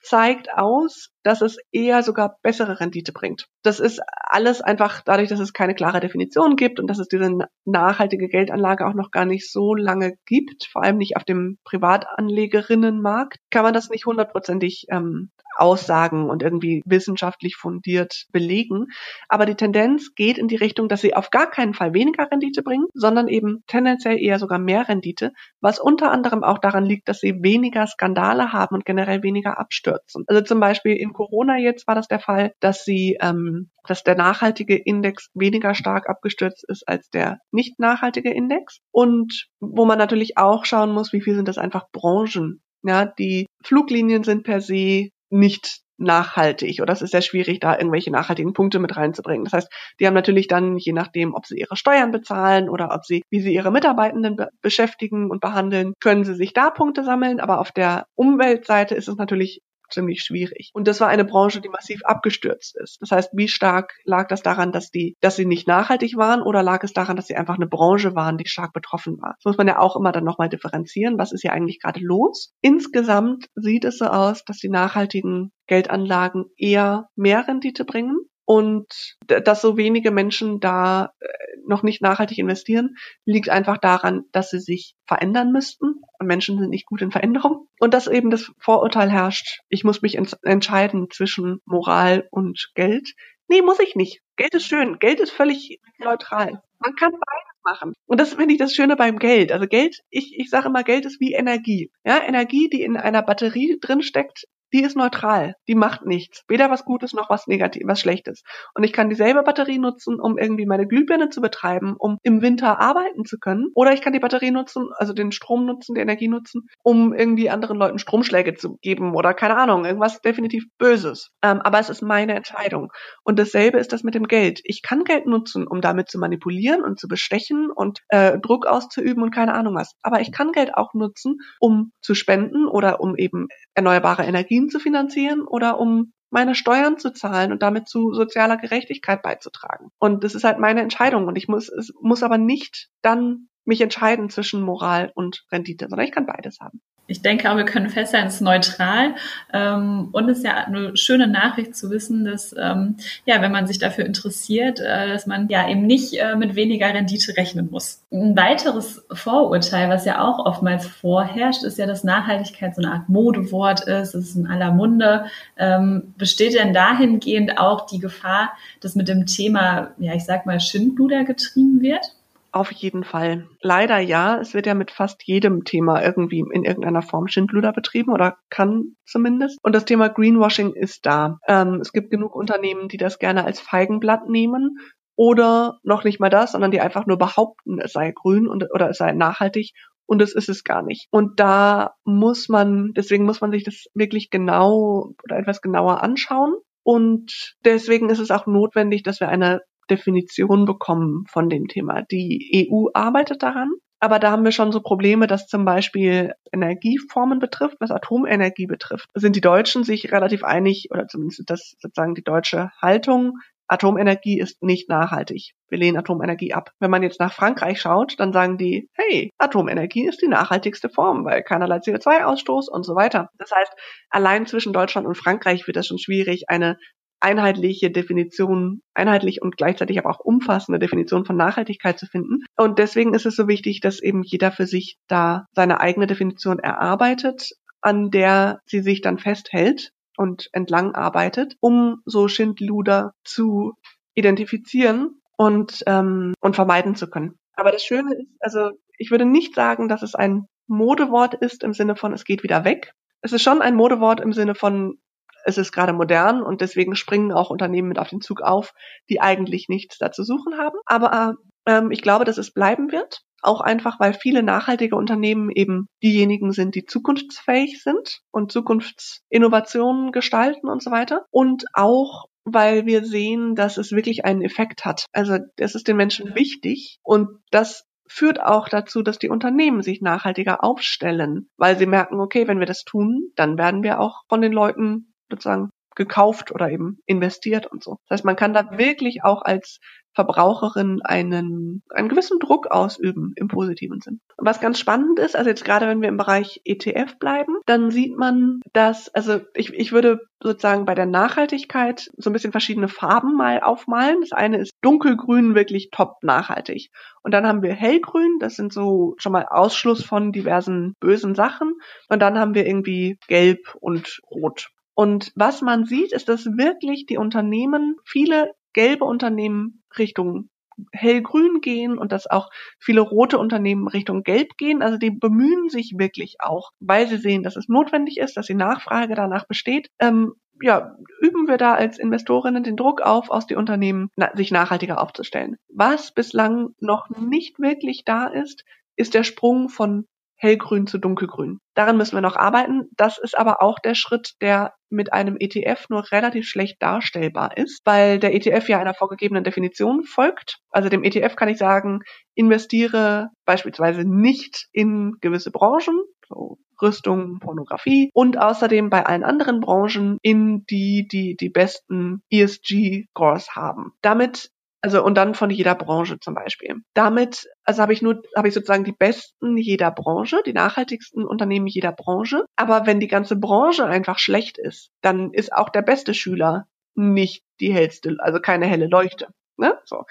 zeigt 0.00 0.52
aus, 0.52 1.11
dass 1.22 1.40
es 1.40 1.58
eher 1.70 2.02
sogar 2.02 2.38
bessere 2.42 2.80
Rendite 2.80 3.12
bringt. 3.12 3.46
Das 3.62 3.80
ist 3.80 4.00
alles 4.08 4.60
einfach 4.60 5.02
dadurch, 5.02 5.28
dass 5.28 5.40
es 5.40 5.52
keine 5.52 5.74
klare 5.74 6.00
Definition 6.00 6.56
gibt 6.56 6.80
und 6.80 6.88
dass 6.88 6.98
es 6.98 7.08
diese 7.08 7.30
nachhaltige 7.64 8.28
Geldanlage 8.28 8.86
auch 8.86 8.94
noch 8.94 9.10
gar 9.10 9.24
nicht 9.24 9.50
so 9.50 9.74
lange 9.74 10.14
gibt, 10.26 10.66
vor 10.70 10.82
allem 10.82 10.98
nicht 10.98 11.16
auf 11.16 11.24
dem 11.24 11.58
Privatanlegerinnenmarkt, 11.64 13.38
kann 13.50 13.62
man 13.62 13.74
das 13.74 13.90
nicht 13.90 14.06
hundertprozentig 14.06 14.86
ähm, 14.90 15.30
aussagen 15.56 16.30
und 16.30 16.42
irgendwie 16.42 16.82
wissenschaftlich 16.84 17.56
fundiert 17.56 18.26
belegen. 18.32 18.86
Aber 19.28 19.46
die 19.46 19.54
Tendenz 19.54 20.14
geht 20.14 20.38
in 20.38 20.48
die 20.48 20.56
Richtung, 20.56 20.88
dass 20.88 21.00
sie 21.00 21.14
auf 21.14 21.30
gar 21.30 21.50
keinen 21.50 21.74
Fall 21.74 21.94
weniger 21.94 22.30
Rendite 22.30 22.62
bringen, 22.62 22.86
sondern 22.94 23.28
eben 23.28 23.62
tendenziell 23.66 24.18
eher 24.18 24.38
sogar 24.38 24.58
mehr 24.58 24.88
Rendite, 24.88 25.32
was 25.60 25.78
unter 25.78 26.10
anderem 26.10 26.42
auch 26.44 26.58
daran 26.58 26.84
liegt, 26.84 27.08
dass 27.08 27.20
sie 27.20 27.42
weniger 27.42 27.86
Skandale 27.86 28.52
haben 28.52 28.76
und 28.76 28.84
generell 28.84 29.22
weniger 29.22 29.58
abstürzen. 29.58 30.24
Also 30.26 30.42
zum 30.42 30.60
Beispiel 30.60 30.96
Corona 31.12 31.58
jetzt 31.58 31.86
war 31.86 31.94
das 31.94 32.08
der 32.08 32.20
Fall, 32.20 32.52
dass 32.60 32.84
sie, 32.84 33.18
ähm, 33.20 33.70
dass 33.86 34.04
der 34.04 34.16
nachhaltige 34.16 34.76
Index 34.76 35.28
weniger 35.34 35.74
stark 35.74 36.08
abgestürzt 36.08 36.64
ist 36.68 36.88
als 36.88 37.10
der 37.10 37.38
nicht 37.50 37.78
nachhaltige 37.78 38.32
Index. 38.32 38.78
Und 38.90 39.48
wo 39.60 39.84
man 39.84 39.98
natürlich 39.98 40.38
auch 40.38 40.64
schauen 40.64 40.92
muss, 40.92 41.12
wie 41.12 41.20
viel 41.20 41.34
sind 41.34 41.48
das 41.48 41.58
einfach 41.58 41.86
Branchen. 41.92 42.62
Ja, 42.82 43.04
die 43.06 43.46
Fluglinien 43.64 44.24
sind 44.24 44.42
per 44.44 44.60
se 44.60 45.08
nicht 45.30 45.82
nachhaltig 46.02 46.80
oder 46.82 46.92
es 46.92 47.02
ist 47.02 47.12
sehr 47.12 47.22
schwierig, 47.22 47.60
da 47.60 47.76
irgendwelche 47.76 48.10
nachhaltigen 48.10 48.52
Punkte 48.52 48.78
mit 48.78 48.96
reinzubringen. 48.96 49.44
Das 49.44 49.52
heißt, 49.52 49.72
die 50.00 50.06
haben 50.06 50.14
natürlich 50.14 50.48
dann, 50.48 50.76
je 50.76 50.92
nachdem, 50.92 51.34
ob 51.34 51.46
sie 51.46 51.58
ihre 51.58 51.76
Steuern 51.76 52.10
bezahlen 52.10 52.68
oder 52.68 52.92
ob 52.92 53.04
sie, 53.04 53.22
wie 53.30 53.40
sie 53.40 53.54
ihre 53.54 53.70
Mitarbeitenden 53.70 54.36
be 54.36 54.48
beschäftigen 54.60 55.30
und 55.30 55.40
behandeln, 55.40 55.94
können 56.00 56.24
sie 56.24 56.34
sich 56.34 56.52
da 56.52 56.70
Punkte 56.70 57.04
sammeln. 57.04 57.40
Aber 57.40 57.60
auf 57.60 57.72
der 57.72 58.06
Umweltseite 58.14 58.94
ist 58.94 59.08
es 59.08 59.16
natürlich 59.16 59.60
ziemlich 59.92 60.22
schwierig. 60.22 60.70
Und 60.74 60.88
das 60.88 61.00
war 61.00 61.08
eine 61.08 61.24
Branche, 61.24 61.60
die 61.60 61.68
massiv 61.68 62.04
abgestürzt 62.04 62.76
ist. 62.76 63.00
Das 63.00 63.10
heißt, 63.10 63.30
wie 63.34 63.48
stark 63.48 63.94
lag 64.04 64.28
das 64.28 64.42
daran, 64.42 64.72
dass 64.72 64.90
die, 64.90 65.16
dass 65.20 65.36
sie 65.36 65.46
nicht 65.46 65.68
nachhaltig 65.68 66.16
waren 66.16 66.42
oder 66.42 66.62
lag 66.62 66.82
es 66.82 66.92
daran, 66.92 67.16
dass 67.16 67.26
sie 67.26 67.36
einfach 67.36 67.56
eine 67.56 67.66
Branche 67.66 68.14
waren, 68.14 68.38
die 68.38 68.48
stark 68.48 68.72
betroffen 68.72 69.20
war? 69.20 69.34
Das 69.38 69.44
muss 69.44 69.58
man 69.58 69.68
ja 69.68 69.78
auch 69.78 69.96
immer 69.96 70.12
dann 70.12 70.24
nochmal 70.24 70.48
differenzieren. 70.48 71.18
Was 71.18 71.32
ist 71.32 71.42
hier 71.42 71.52
eigentlich 71.52 71.80
gerade 71.80 72.00
los? 72.00 72.52
Insgesamt 72.60 73.48
sieht 73.54 73.84
es 73.84 73.98
so 73.98 74.06
aus, 74.06 74.44
dass 74.44 74.58
die 74.58 74.68
nachhaltigen 74.68 75.52
Geldanlagen 75.66 76.46
eher 76.56 77.08
mehr 77.14 77.46
Rendite 77.46 77.84
bringen 77.84 78.16
und 78.44 79.16
dass 79.26 79.62
so 79.62 79.76
wenige 79.76 80.10
Menschen 80.10 80.60
da 80.60 81.12
äh, 81.20 81.26
noch 81.66 81.82
nicht 81.82 82.02
nachhaltig 82.02 82.38
investieren, 82.38 82.96
liegt 83.24 83.48
einfach 83.48 83.78
daran, 83.78 84.24
dass 84.32 84.50
sie 84.50 84.60
sich 84.60 84.94
verändern 85.06 85.52
müssten. 85.52 86.02
Menschen 86.20 86.58
sind 86.58 86.70
nicht 86.70 86.86
gut 86.86 87.02
in 87.02 87.10
Veränderung. 87.10 87.68
Und 87.82 87.94
dass 87.94 88.06
eben 88.06 88.30
das 88.30 88.52
Vorurteil 88.60 89.10
herrscht, 89.10 89.58
ich 89.68 89.82
muss 89.82 90.02
mich 90.02 90.16
entscheiden 90.44 91.08
zwischen 91.10 91.58
Moral 91.64 92.28
und 92.30 92.70
Geld. 92.76 93.14
Nee, 93.48 93.60
muss 93.60 93.80
ich 93.80 93.96
nicht. 93.96 94.20
Geld 94.36 94.54
ist 94.54 94.68
schön. 94.68 95.00
Geld 95.00 95.18
ist 95.18 95.32
völlig 95.32 95.80
neutral. 95.98 96.62
Man 96.78 96.94
kann 96.94 97.10
beides 97.10 97.62
machen. 97.64 97.94
Und 98.06 98.20
das 98.20 98.34
finde 98.34 98.52
ich 98.52 98.60
das 98.60 98.72
Schöne 98.72 98.94
beim 98.94 99.18
Geld. 99.18 99.50
Also 99.50 99.66
Geld, 99.66 99.98
ich, 100.10 100.38
ich 100.38 100.48
sage 100.48 100.68
immer, 100.68 100.84
Geld 100.84 101.06
ist 101.06 101.18
wie 101.18 101.32
Energie. 101.32 101.90
Ja, 102.04 102.22
Energie, 102.22 102.68
die 102.68 102.82
in 102.82 102.96
einer 102.96 103.22
Batterie 103.22 103.76
drin 103.80 104.02
steckt, 104.02 104.44
die 104.72 104.82
ist 104.82 104.96
neutral. 104.96 105.54
Die 105.68 105.74
macht 105.74 106.06
nichts. 106.06 106.44
Weder 106.48 106.70
was 106.70 106.84
Gutes 106.84 107.12
noch 107.12 107.30
was 107.30 107.46
Negatives, 107.46 107.86
was 107.86 108.00
Schlechtes. 108.00 108.42
Und 108.74 108.84
ich 108.84 108.92
kann 108.92 109.10
dieselbe 109.10 109.42
Batterie 109.42 109.78
nutzen, 109.78 110.20
um 110.20 110.38
irgendwie 110.38 110.66
meine 110.66 110.86
Glühbirne 110.86 111.28
zu 111.28 111.40
betreiben, 111.40 111.94
um 111.98 112.18
im 112.22 112.42
Winter 112.42 112.80
arbeiten 112.80 113.24
zu 113.24 113.38
können. 113.38 113.66
Oder 113.74 113.92
ich 113.92 114.00
kann 114.00 114.12
die 114.12 114.18
Batterie 114.18 114.50
nutzen, 114.50 114.88
also 114.96 115.12
den 115.12 115.32
Strom 115.32 115.66
nutzen, 115.66 115.94
die 115.94 116.00
Energie 116.00 116.28
nutzen, 116.28 116.68
um 116.82 117.12
irgendwie 117.12 117.50
anderen 117.50 117.78
Leuten 117.78 117.98
Stromschläge 117.98 118.54
zu 118.54 118.78
geben 118.80 119.14
oder 119.14 119.34
keine 119.34 119.56
Ahnung, 119.56 119.84
irgendwas 119.84 120.20
definitiv 120.20 120.64
Böses. 120.78 121.30
Ähm, 121.42 121.60
aber 121.60 121.78
es 121.78 121.90
ist 121.90 122.02
meine 122.02 122.34
Entscheidung. 122.34 122.90
Und 123.24 123.38
dasselbe 123.38 123.78
ist 123.78 123.92
das 123.92 124.02
mit 124.02 124.14
dem 124.14 124.26
Geld. 124.26 124.60
Ich 124.64 124.82
kann 124.82 125.04
Geld 125.04 125.26
nutzen, 125.26 125.66
um 125.66 125.80
damit 125.80 126.08
zu 126.08 126.18
manipulieren 126.18 126.82
und 126.82 126.98
zu 126.98 127.08
bestechen 127.08 127.70
und 127.70 128.00
äh, 128.08 128.38
Druck 128.38 128.66
auszuüben 128.66 129.22
und 129.22 129.34
keine 129.34 129.54
Ahnung 129.54 129.74
was. 129.74 129.92
Aber 130.02 130.20
ich 130.20 130.32
kann 130.32 130.52
Geld 130.52 130.74
auch 130.74 130.94
nutzen, 130.94 131.38
um 131.60 131.92
zu 132.00 132.14
spenden 132.14 132.66
oder 132.66 133.00
um 133.00 133.16
eben 133.16 133.48
erneuerbare 133.74 134.24
Energien 134.24 134.61
zu 134.68 134.78
finanzieren 134.78 135.42
oder 135.42 135.78
um 135.78 136.12
meine 136.30 136.54
Steuern 136.54 136.98
zu 136.98 137.12
zahlen 137.12 137.52
und 137.52 137.62
damit 137.62 137.88
zu 137.88 138.12
sozialer 138.14 138.56
Gerechtigkeit 138.56 139.22
beizutragen. 139.22 139.90
Und 139.98 140.24
das 140.24 140.34
ist 140.34 140.44
halt 140.44 140.58
meine 140.58 140.80
Entscheidung 140.80 141.26
und 141.26 141.36
ich 141.36 141.46
muss, 141.46 141.68
es 141.68 141.92
muss 142.00 142.22
aber 142.22 142.38
nicht 142.38 142.88
dann 143.02 143.48
mich 143.64 143.80
entscheiden 143.80 144.30
zwischen 144.30 144.62
Moral 144.62 145.12
und 145.14 145.44
Rendite, 145.52 145.88
sondern 145.88 146.06
ich 146.06 146.12
kann 146.12 146.26
beides 146.26 146.58
haben 146.60 146.80
ich 147.06 147.20
denke 147.20 147.50
auch, 147.50 147.56
wir 147.56 147.64
können 147.64 147.90
feststellen, 147.90 148.28
es 148.28 148.36
ist 148.36 148.40
neutral. 148.40 149.14
Ähm, 149.52 150.08
und 150.12 150.28
es 150.28 150.38
ist 150.38 150.44
ja 150.44 150.54
eine 150.54 150.96
schöne 150.96 151.26
Nachricht 151.26 151.76
zu 151.76 151.90
wissen, 151.90 152.24
dass, 152.24 152.54
ähm, 152.58 152.96
ja, 153.26 153.42
wenn 153.42 153.52
man 153.52 153.66
sich 153.66 153.78
dafür 153.78 154.06
interessiert, 154.06 154.80
äh, 154.80 155.08
dass 155.08 155.26
man 155.26 155.48
ja 155.48 155.68
eben 155.68 155.86
nicht 155.86 156.14
äh, 156.14 156.36
mit 156.36 156.54
weniger 156.54 156.86
Rendite 156.86 157.36
rechnen 157.36 157.68
muss. 157.70 158.02
Ein 158.12 158.36
weiteres 158.36 159.04
Vorurteil, 159.12 159.88
was 159.88 160.04
ja 160.04 160.22
auch 160.22 160.46
oftmals 160.46 160.86
vorherrscht, 160.86 161.64
ist 161.64 161.78
ja, 161.78 161.86
dass 161.86 162.04
Nachhaltigkeit 162.04 162.74
so 162.74 162.82
eine 162.82 162.92
Art 162.92 163.08
Modewort 163.08 163.80
ist, 163.80 164.14
es 164.14 164.30
ist 164.30 164.36
in 164.36 164.46
aller 164.46 164.72
Munde. 164.72 165.26
Ähm, 165.56 166.14
besteht 166.16 166.54
denn 166.54 166.72
dahingehend 166.72 167.58
auch 167.58 167.86
die 167.86 167.98
Gefahr, 167.98 168.52
dass 168.80 168.94
mit 168.94 169.08
dem 169.08 169.26
Thema, 169.26 169.90
ja, 169.98 170.14
ich 170.14 170.24
sag 170.24 170.46
mal, 170.46 170.60
Schindluder 170.60 171.24
getrieben 171.24 171.80
wird? 171.82 172.14
Auf 172.52 172.70
jeden 172.70 173.02
Fall. 173.02 173.48
Leider 173.62 173.98
ja. 173.98 174.38
Es 174.38 174.52
wird 174.52 174.66
ja 174.66 174.74
mit 174.74 174.90
fast 174.90 175.22
jedem 175.24 175.64
Thema 175.64 176.02
irgendwie 176.02 176.44
in 176.52 176.64
irgendeiner 176.64 177.00
Form 177.00 177.26
Schindluder 177.26 177.72
betrieben 177.72 178.12
oder 178.12 178.36
kann 178.50 178.94
zumindest. 179.06 179.58
Und 179.62 179.74
das 179.74 179.86
Thema 179.86 180.08
Greenwashing 180.08 180.74
ist 180.74 181.06
da. 181.06 181.38
Ähm, 181.48 181.78
es 181.80 181.92
gibt 181.92 182.10
genug 182.10 182.36
Unternehmen, 182.36 182.88
die 182.88 182.98
das 182.98 183.18
gerne 183.18 183.44
als 183.44 183.58
Feigenblatt 183.58 184.28
nehmen 184.28 184.76
oder 185.16 185.78
noch 185.82 186.04
nicht 186.04 186.20
mal 186.20 186.28
das, 186.28 186.52
sondern 186.52 186.70
die 186.70 186.80
einfach 186.80 187.06
nur 187.06 187.18
behaupten, 187.18 187.78
es 187.80 187.92
sei 187.92 188.12
grün 188.12 188.46
und, 188.46 188.66
oder 188.72 188.90
es 188.90 188.98
sei 188.98 189.12
nachhaltig 189.12 189.72
und 190.06 190.18
das 190.18 190.34
ist 190.34 190.50
es 190.50 190.62
gar 190.62 190.82
nicht. 190.82 191.08
Und 191.10 191.40
da 191.40 191.94
muss 192.04 192.48
man, 192.48 192.92
deswegen 192.94 193.24
muss 193.24 193.40
man 193.40 193.50
sich 193.50 193.64
das 193.64 193.86
wirklich 193.94 194.28
genau 194.28 195.14
oder 195.24 195.38
etwas 195.38 195.62
genauer 195.62 196.02
anschauen. 196.02 196.54
Und 196.82 197.54
deswegen 197.64 198.10
ist 198.10 198.18
es 198.18 198.30
auch 198.30 198.46
notwendig, 198.46 199.04
dass 199.04 199.20
wir 199.20 199.28
eine 199.28 199.62
Definition 199.90 200.64
bekommen 200.64 201.24
von 201.28 201.48
dem 201.48 201.68
Thema. 201.68 202.02
Die 202.02 202.68
EU 202.70 202.88
arbeitet 202.94 203.42
daran, 203.42 203.70
aber 204.00 204.18
da 204.18 204.30
haben 204.32 204.44
wir 204.44 204.52
schon 204.52 204.72
so 204.72 204.80
Probleme, 204.80 205.26
dass 205.26 205.46
zum 205.46 205.64
Beispiel 205.64 206.32
Energieformen 206.52 207.38
betrifft, 207.38 207.76
was 207.78 207.90
Atomenergie 207.90 208.66
betrifft. 208.66 209.08
Sind 209.14 209.36
die 209.36 209.40
Deutschen 209.40 209.84
sich 209.84 210.10
relativ 210.10 210.42
einig, 210.42 210.88
oder 210.90 211.06
zumindest 211.06 211.44
das 211.46 211.76
sozusagen 211.78 212.14
die 212.14 212.24
deutsche 212.24 212.70
Haltung, 212.80 213.38
Atomenergie 213.72 214.38
ist 214.38 214.62
nicht 214.62 214.90
nachhaltig. 214.90 215.52
Wir 215.68 215.78
lehnen 215.78 215.96
Atomenergie 215.96 216.52
ab. 216.52 216.72
Wenn 216.78 216.90
man 216.90 217.02
jetzt 217.02 217.20
nach 217.20 217.32
Frankreich 217.32 217.80
schaut, 217.80 218.20
dann 218.20 218.32
sagen 218.32 218.58
die, 218.58 218.90
hey, 218.92 219.30
Atomenergie 219.38 220.06
ist 220.06 220.20
die 220.20 220.28
nachhaltigste 220.28 220.90
Form, 220.90 221.24
weil 221.24 221.42
keinerlei 221.42 221.76
CO2-Ausstoß 221.76 222.68
und 222.70 222.84
so 222.84 222.94
weiter. 222.94 223.30
Das 223.38 223.50
heißt, 223.50 223.72
allein 224.10 224.46
zwischen 224.46 224.74
Deutschland 224.74 225.06
und 225.06 225.16
Frankreich 225.16 225.66
wird 225.66 225.78
es 225.78 225.86
schon 225.86 225.98
schwierig, 225.98 226.48
eine 226.48 226.76
einheitliche 227.22 227.90
Definition, 227.90 228.82
einheitlich 228.94 229.42
und 229.42 229.56
gleichzeitig 229.56 229.98
aber 229.98 230.10
auch 230.10 230.20
umfassende 230.20 230.78
Definition 230.78 231.24
von 231.24 231.36
Nachhaltigkeit 231.36 231.98
zu 231.98 232.06
finden. 232.06 232.40
Und 232.56 232.78
deswegen 232.78 233.14
ist 233.14 233.26
es 233.26 233.36
so 233.36 233.48
wichtig, 233.48 233.80
dass 233.80 234.02
eben 234.02 234.22
jeder 234.22 234.50
für 234.50 234.66
sich 234.66 234.98
da 235.08 235.46
seine 235.54 235.80
eigene 235.80 236.06
Definition 236.06 236.58
erarbeitet, 236.58 237.50
an 237.80 238.10
der 238.10 238.60
sie 238.66 238.80
sich 238.80 239.00
dann 239.00 239.18
festhält 239.18 239.92
und 240.16 240.48
entlang 240.52 240.94
arbeitet, 240.94 241.56
um 241.60 242.02
so 242.04 242.28
Schindluder 242.28 243.14
zu 243.24 243.74
identifizieren 244.14 245.20
und, 245.36 245.82
ähm, 245.86 246.34
und 246.40 246.54
vermeiden 246.54 246.94
zu 246.96 247.08
können. 247.08 247.36
Aber 247.54 247.70
das 247.70 247.84
Schöne 247.84 248.14
ist, 248.14 248.28
also 248.40 248.70
ich 248.98 249.10
würde 249.10 249.24
nicht 249.24 249.54
sagen, 249.54 249.88
dass 249.88 250.02
es 250.02 250.14
ein 250.14 250.46
Modewort 250.66 251.34
ist 251.34 251.62
im 251.62 251.72
Sinne 251.72 251.96
von, 251.96 252.12
es 252.12 252.24
geht 252.24 252.42
wieder 252.42 252.64
weg. 252.64 252.94
Es 253.20 253.32
ist 253.32 253.42
schon 253.42 253.62
ein 253.62 253.74
Modewort 253.76 254.20
im 254.20 254.32
Sinne 254.32 254.54
von, 254.54 254.98
es 255.44 255.58
ist 255.58 255.72
gerade 255.72 255.92
modern 255.92 256.42
und 256.42 256.60
deswegen 256.60 256.94
springen 256.94 257.32
auch 257.32 257.50
Unternehmen 257.50 257.88
mit 257.88 257.98
auf 257.98 258.08
den 258.08 258.20
Zug 258.20 258.40
auf, 258.42 258.72
die 259.08 259.20
eigentlich 259.20 259.68
nichts 259.68 259.98
da 259.98 260.12
zu 260.12 260.24
suchen 260.24 260.58
haben. 260.58 260.78
Aber 260.86 261.34
ähm, 261.66 261.90
ich 261.90 262.02
glaube, 262.02 262.24
dass 262.24 262.38
es 262.38 262.52
bleiben 262.52 262.92
wird. 262.92 263.22
Auch 263.44 263.60
einfach, 263.60 263.98
weil 263.98 264.14
viele 264.14 264.44
nachhaltige 264.44 264.94
Unternehmen 264.94 265.50
eben 265.50 265.88
diejenigen 266.02 266.52
sind, 266.52 266.76
die 266.76 266.84
zukunftsfähig 266.84 267.82
sind 267.82 268.20
und 268.30 268.52
Zukunftsinnovationen 268.52 270.12
gestalten 270.12 270.68
und 270.68 270.80
so 270.80 270.92
weiter. 270.92 271.26
Und 271.30 271.64
auch, 271.72 272.26
weil 272.44 272.86
wir 272.86 273.04
sehen, 273.04 273.56
dass 273.56 273.78
es 273.78 273.90
wirklich 273.90 274.24
einen 274.24 274.42
Effekt 274.42 274.84
hat. 274.84 275.06
Also 275.12 275.38
es 275.56 275.74
ist 275.74 275.88
den 275.88 275.96
Menschen 275.96 276.36
wichtig 276.36 276.98
und 277.02 277.28
das 277.50 277.84
führt 278.06 278.40
auch 278.40 278.68
dazu, 278.68 279.02
dass 279.02 279.18
die 279.18 279.30
Unternehmen 279.30 279.82
sich 279.82 280.02
nachhaltiger 280.02 280.62
aufstellen, 280.62 281.48
weil 281.56 281.78
sie 281.78 281.86
merken, 281.86 282.20
okay, 282.20 282.46
wenn 282.46 282.58
wir 282.58 282.66
das 282.66 282.84
tun, 282.84 283.30
dann 283.36 283.58
werden 283.58 283.82
wir 283.82 284.00
auch 284.00 284.22
von 284.28 284.42
den 284.42 284.52
Leuten 284.52 285.11
sozusagen 285.32 285.70
gekauft 285.94 286.52
oder 286.52 286.70
eben 286.70 286.98
investiert 287.06 287.66
und 287.66 287.82
so. 287.82 287.98
Das 288.08 288.18
heißt, 288.18 288.24
man 288.24 288.36
kann 288.36 288.54
da 288.54 288.78
wirklich 288.78 289.24
auch 289.24 289.42
als 289.42 289.78
Verbraucherin 290.14 291.00
einen, 291.02 291.82
einen 291.90 292.08
gewissen 292.10 292.38
Druck 292.38 292.66
ausüben 292.66 293.32
im 293.36 293.48
positiven 293.48 294.00
Sinn. 294.00 294.20
Und 294.36 294.46
was 294.46 294.60
ganz 294.60 294.78
spannend 294.78 295.18
ist, 295.18 295.36
also 295.36 295.48
jetzt 295.48 295.64
gerade 295.64 295.86
wenn 295.88 296.02
wir 296.02 296.10
im 296.10 296.18
Bereich 296.18 296.60
ETF 296.64 297.18
bleiben, 297.18 297.56
dann 297.64 297.90
sieht 297.90 298.16
man, 298.16 298.60
dass, 298.74 299.08
also 299.14 299.40
ich, 299.54 299.72
ich 299.72 299.92
würde 299.92 300.20
sozusagen 300.42 300.84
bei 300.84 300.94
der 300.94 301.06
Nachhaltigkeit 301.06 302.10
so 302.16 302.28
ein 302.28 302.32
bisschen 302.34 302.52
verschiedene 302.52 302.88
Farben 302.88 303.36
mal 303.36 303.60
aufmalen. 303.60 304.20
Das 304.20 304.32
eine 304.32 304.58
ist 304.58 304.72
dunkelgrün, 304.82 305.54
wirklich 305.54 305.88
top 305.90 306.16
nachhaltig. 306.22 306.90
Und 307.22 307.32
dann 307.32 307.46
haben 307.46 307.62
wir 307.62 307.72
hellgrün, 307.72 308.38
das 308.38 308.56
sind 308.56 308.72
so 308.72 309.14
schon 309.16 309.32
mal 309.32 309.46
Ausschluss 309.48 310.04
von 310.04 310.32
diversen 310.32 310.94
bösen 311.00 311.34
Sachen. 311.34 311.72
Und 312.08 312.20
dann 312.20 312.38
haben 312.38 312.54
wir 312.54 312.66
irgendwie 312.66 313.18
gelb 313.28 313.74
und 313.80 314.20
rot. 314.30 314.68
Und 314.94 315.32
was 315.34 315.62
man 315.62 315.84
sieht, 315.84 316.12
ist, 316.12 316.28
dass 316.28 316.44
wirklich 316.44 317.06
die 317.06 317.16
Unternehmen, 317.16 317.96
viele 318.04 318.52
gelbe 318.72 319.04
Unternehmen 319.04 319.82
Richtung 319.98 320.48
hellgrün 320.92 321.60
gehen 321.60 321.98
und 321.98 322.12
dass 322.12 322.26
auch 322.26 322.50
viele 322.78 323.02
rote 323.02 323.38
Unternehmen 323.38 323.88
Richtung 323.88 324.22
gelb 324.22 324.56
gehen. 324.56 324.82
Also 324.82 324.98
die 324.98 325.10
bemühen 325.10 325.68
sich 325.68 325.94
wirklich 325.96 326.36
auch, 326.40 326.70
weil 326.80 327.06
sie 327.08 327.18
sehen, 327.18 327.42
dass 327.42 327.56
es 327.56 327.68
notwendig 327.68 328.18
ist, 328.18 328.36
dass 328.36 328.46
die 328.46 328.54
Nachfrage 328.54 329.14
danach 329.14 329.46
besteht. 329.46 329.88
Ähm, 329.98 330.34
ja, 330.60 330.96
üben 331.20 331.48
wir 331.48 331.56
da 331.56 331.74
als 331.74 331.98
Investorinnen 331.98 332.62
den 332.62 332.76
Druck 332.76 333.00
auf, 333.00 333.30
aus 333.30 333.46
die 333.46 333.56
Unternehmen 333.56 334.10
na, 334.16 334.30
sich 334.34 334.50
nachhaltiger 334.50 335.00
aufzustellen. 335.00 335.56
Was 335.68 336.12
bislang 336.12 336.74
noch 336.78 337.08
nicht 337.10 337.58
wirklich 337.58 338.04
da 338.04 338.26
ist, 338.26 338.64
ist 338.96 339.14
der 339.14 339.24
Sprung 339.24 339.68
von 339.68 340.06
hellgrün 340.42 340.88
zu 340.88 340.98
dunkelgrün. 340.98 341.60
Daran 341.74 341.96
müssen 341.96 342.16
wir 342.16 342.20
noch 342.20 342.34
arbeiten. 342.34 342.88
Das 342.96 343.18
ist 343.18 343.38
aber 343.38 343.62
auch 343.62 343.78
der 343.78 343.94
Schritt, 343.94 344.32
der 344.40 344.74
mit 344.90 345.12
einem 345.12 345.36
ETF 345.38 345.86
nur 345.88 346.10
relativ 346.10 346.48
schlecht 346.48 346.82
darstellbar 346.82 347.56
ist, 347.56 347.80
weil 347.84 348.18
der 348.18 348.34
ETF 348.34 348.68
ja 348.68 348.80
einer 348.80 348.92
vorgegebenen 348.92 349.44
Definition 349.44 350.02
folgt. 350.02 350.58
Also 350.70 350.88
dem 350.88 351.04
ETF 351.04 351.36
kann 351.36 351.48
ich 351.48 351.58
sagen, 351.58 352.00
investiere 352.34 353.28
beispielsweise 353.46 354.02
nicht 354.04 354.66
in 354.72 355.12
gewisse 355.20 355.52
Branchen, 355.52 356.02
so 356.28 356.58
Rüstung, 356.82 357.38
Pornografie 357.38 358.10
und 358.12 358.38
außerdem 358.38 358.90
bei 358.90 359.06
allen 359.06 359.22
anderen 359.22 359.60
Branchen 359.60 360.18
in 360.22 360.64
die, 360.66 361.06
die 361.06 361.36
die 361.36 361.50
besten 361.50 362.22
ESG-Scores 362.30 363.54
haben. 363.54 363.92
Damit 364.02 364.50
also 364.82 365.04
und 365.04 365.14
dann 365.14 365.34
von 365.34 365.48
jeder 365.48 365.74
Branche 365.76 366.18
zum 366.18 366.34
Beispiel. 366.34 366.74
Damit, 366.94 367.48
also 367.64 367.80
habe 367.82 367.92
ich 367.92 368.02
nur, 368.02 368.22
habe 368.36 368.48
ich 368.48 368.54
sozusagen 368.54 368.84
die 368.84 368.92
besten 368.92 369.56
jeder 369.56 369.92
Branche, 369.92 370.42
die 370.44 370.52
nachhaltigsten 370.52 371.24
Unternehmen 371.24 371.68
jeder 371.68 371.92
Branche. 371.92 372.44
Aber 372.56 372.84
wenn 372.86 373.00
die 373.00 373.08
ganze 373.08 373.36
Branche 373.36 373.86
einfach 373.86 374.18
schlecht 374.18 374.58
ist, 374.58 374.90
dann 375.00 375.32
ist 375.32 375.52
auch 375.52 375.68
der 375.68 375.82
beste 375.82 376.14
Schüler 376.14 376.66
nicht 376.94 377.44
die 377.60 377.72
hellste, 377.72 378.16
also 378.18 378.40
keine 378.40 378.66
helle 378.66 378.88
Leuchte. 378.88 379.28
Ne? 379.56 379.78
So. 379.84 380.04